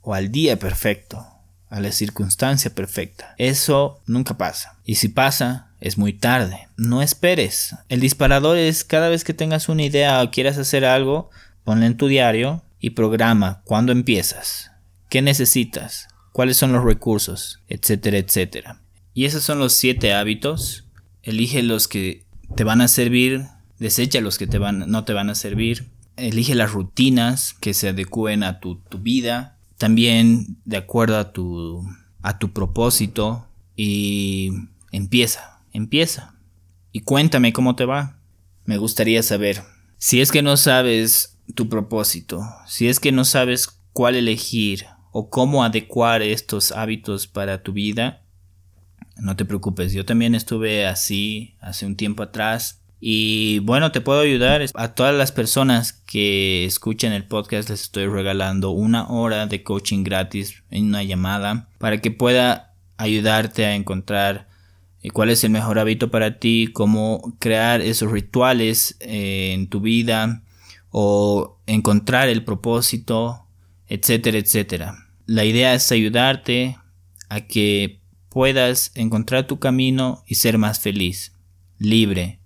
o 0.01 0.13
al 0.13 0.31
día 0.31 0.57
perfecto, 0.57 1.27
a 1.69 1.79
la 1.79 1.91
circunstancia 1.91 2.73
perfecta. 2.73 3.35
Eso 3.37 4.01
nunca 4.05 4.37
pasa. 4.37 4.77
Y 4.85 4.95
si 4.95 5.09
pasa, 5.09 5.69
es 5.79 5.97
muy 5.97 6.13
tarde. 6.13 6.67
No 6.77 7.01
esperes. 7.01 7.75
El 7.89 7.99
disparador 7.99 8.57
es 8.57 8.83
cada 8.83 9.09
vez 9.09 9.23
que 9.23 9.33
tengas 9.33 9.69
una 9.69 9.83
idea 9.83 10.21
o 10.21 10.31
quieras 10.31 10.57
hacer 10.57 10.85
algo, 10.85 11.29
ponle 11.63 11.85
en 11.85 11.97
tu 11.97 12.07
diario 12.07 12.63
y 12.79 12.91
programa 12.91 13.61
cuándo 13.65 13.91
empiezas, 13.91 14.71
qué 15.09 15.21
necesitas, 15.21 16.07
cuáles 16.31 16.57
son 16.57 16.71
los 16.71 16.83
recursos, 16.83 17.59
etcétera, 17.67 18.17
etcétera. 18.17 18.81
Y 19.13 19.25
esos 19.25 19.43
son 19.43 19.59
los 19.59 19.73
siete 19.73 20.13
hábitos. 20.13 20.85
Elige 21.23 21.61
los 21.63 21.87
que 21.87 22.23
te 22.55 22.63
van 22.63 22.81
a 22.81 22.87
servir, 22.87 23.45
desecha 23.77 24.21
los 24.21 24.37
que 24.37 24.47
te 24.47 24.57
van, 24.57 24.89
no 24.89 25.03
te 25.03 25.13
van 25.13 25.29
a 25.29 25.35
servir. 25.35 25.87
Elige 26.15 26.55
las 26.55 26.71
rutinas 26.71 27.53
que 27.53 27.73
se 27.73 27.89
adecúen 27.89 28.43
a 28.43 28.59
tu, 28.59 28.75
tu 28.75 28.99
vida, 28.99 29.57
también 29.79 30.57
de 30.65 30.77
acuerdo 30.77 31.17
a 31.17 31.33
tu, 31.33 31.83
a 32.21 32.37
tu 32.37 32.53
propósito 32.53 33.47
y 33.75 34.51
empieza 34.91 35.59
empieza 35.73 36.35
y 36.91 37.01
cuéntame 37.01 37.53
cómo 37.53 37.75
te 37.75 37.85
va. 37.85 38.19
Me 38.65 38.77
gustaría 38.77 39.23
saber. 39.23 39.63
Si 39.97 40.21
es 40.21 40.31
que 40.31 40.41
no 40.41 40.57
sabes 40.57 41.37
tu 41.55 41.69
propósito, 41.69 42.41
si 42.67 42.87
es 42.87 42.99
que 42.99 43.11
no 43.11 43.25
sabes 43.25 43.79
cuál 43.93 44.15
elegir 44.15 44.85
o 45.11 45.29
cómo 45.29 45.63
adecuar 45.63 46.21
estos 46.21 46.71
hábitos 46.71 47.27
para 47.27 47.63
tu 47.63 47.73
vida, 47.73 48.23
no 49.17 49.35
te 49.35 49.45
preocupes, 49.45 49.91
yo 49.91 50.05
también 50.05 50.35
estuve 50.35 50.85
así 50.85 51.55
hace 51.59 51.85
un 51.85 51.95
tiempo 51.95 52.23
atrás 52.23 52.81
y 53.01 53.59
bueno, 53.59 53.91
te 53.91 54.01
puedo 54.01 54.19
ayudar. 54.19 54.65
A 54.75 54.93
todas 54.93 55.15
las 55.15 55.31
personas 55.31 55.93
que 55.93 56.65
escuchan 56.65 57.13
el 57.13 57.25
podcast 57.25 57.69
les 57.69 57.81
estoy 57.81 58.07
regalando 58.07 58.71
una 58.71 59.07
hora 59.07 59.47
de 59.47 59.63
coaching 59.63 60.03
gratis 60.03 60.63
en 60.69 60.87
una 60.87 61.03
llamada 61.03 61.69
para 61.77 61.99
que 61.99 62.11
pueda 62.11 62.73
ayudarte 62.97 63.65
a 63.65 63.75
encontrar 63.75 64.49
cuál 65.13 65.29
es 65.29 65.43
el 65.45 65.51
mejor 65.51 65.79
hábito 65.79 66.11
para 66.11 66.39
ti, 66.39 66.69
cómo 66.73 67.35
crear 67.39 67.79
esos 67.81 68.11
rituales 68.11 68.97
eh, 68.99 69.53
en 69.53 69.69
tu 69.69 69.79
vida 69.79 70.43
o 70.91 71.57
encontrar 71.67 72.27
el 72.27 72.43
propósito, 72.43 73.45
etcétera, 73.87 74.37
etcétera. 74.37 75.07
La 75.25 75.45
idea 75.45 75.73
es 75.73 75.91
ayudarte 75.91 76.77
a 77.29 77.41
que 77.41 78.01
puedas 78.27 78.91
encontrar 78.95 79.47
tu 79.47 79.59
camino 79.59 80.23
y 80.27 80.35
ser 80.35 80.57
más 80.57 80.79
feliz, 80.79 81.33
libre, 81.77 82.38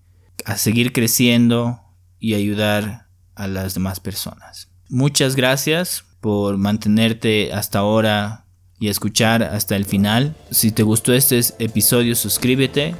a 0.46 0.58
seguir 0.58 0.94
creciendo 0.94 1.80
y 2.20 2.34
ayudar 2.34 3.08
a 3.36 3.48
las 3.48 3.74
demás 3.74 4.00
personas. 4.00 4.70
Muchas 4.90 5.36
gracias 5.36 6.06
por 6.22 6.58
mantenerte 6.58 7.52
hasta 7.52 7.80
ahora 7.80 8.46
y 8.80 8.90
escuchar 8.90 9.44
hasta 9.44 9.76
el 9.76 9.86
final. 9.86 10.36
Si 10.52 10.72
te 10.72 10.84
gustó 10.84 11.14
este 11.14 11.40
episodio, 11.60 12.16
suscríbete. 12.16 12.96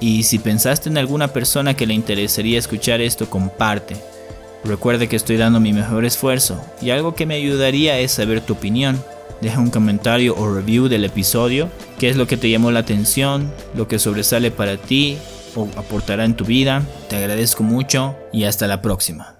Y 0.00 0.22
si 0.22 0.38
pensaste 0.38 0.88
en 0.88 0.98
alguna 0.98 1.28
persona 1.28 1.74
que 1.74 1.86
le 1.86 1.94
interesaría 1.94 2.58
escuchar 2.58 3.00
esto, 3.00 3.28
comparte. 3.28 3.96
Recuerda 4.64 5.06
que 5.06 5.16
estoy 5.16 5.36
dando 5.36 5.60
mi 5.60 5.72
mejor 5.72 6.04
esfuerzo 6.04 6.60
y 6.80 6.90
algo 6.90 7.14
que 7.14 7.26
me 7.26 7.34
ayudaría 7.34 7.98
es 7.98 8.12
saber 8.12 8.40
tu 8.40 8.54
opinión. 8.54 9.02
Deja 9.40 9.60
un 9.60 9.70
comentario 9.70 10.36
o 10.36 10.52
review 10.52 10.88
del 10.88 11.04
episodio, 11.04 11.70
qué 11.98 12.08
es 12.08 12.16
lo 12.16 12.26
que 12.26 12.36
te 12.36 12.50
llamó 12.50 12.72
la 12.72 12.80
atención, 12.80 13.52
lo 13.76 13.86
que 13.86 14.00
sobresale 14.00 14.50
para 14.50 14.76
ti 14.76 15.18
aportará 15.76 16.24
en 16.24 16.34
tu 16.34 16.44
vida. 16.44 16.82
Te 17.08 17.16
agradezco 17.16 17.62
mucho 17.62 18.16
y 18.32 18.44
hasta 18.44 18.66
la 18.66 18.82
próxima. 18.82 19.37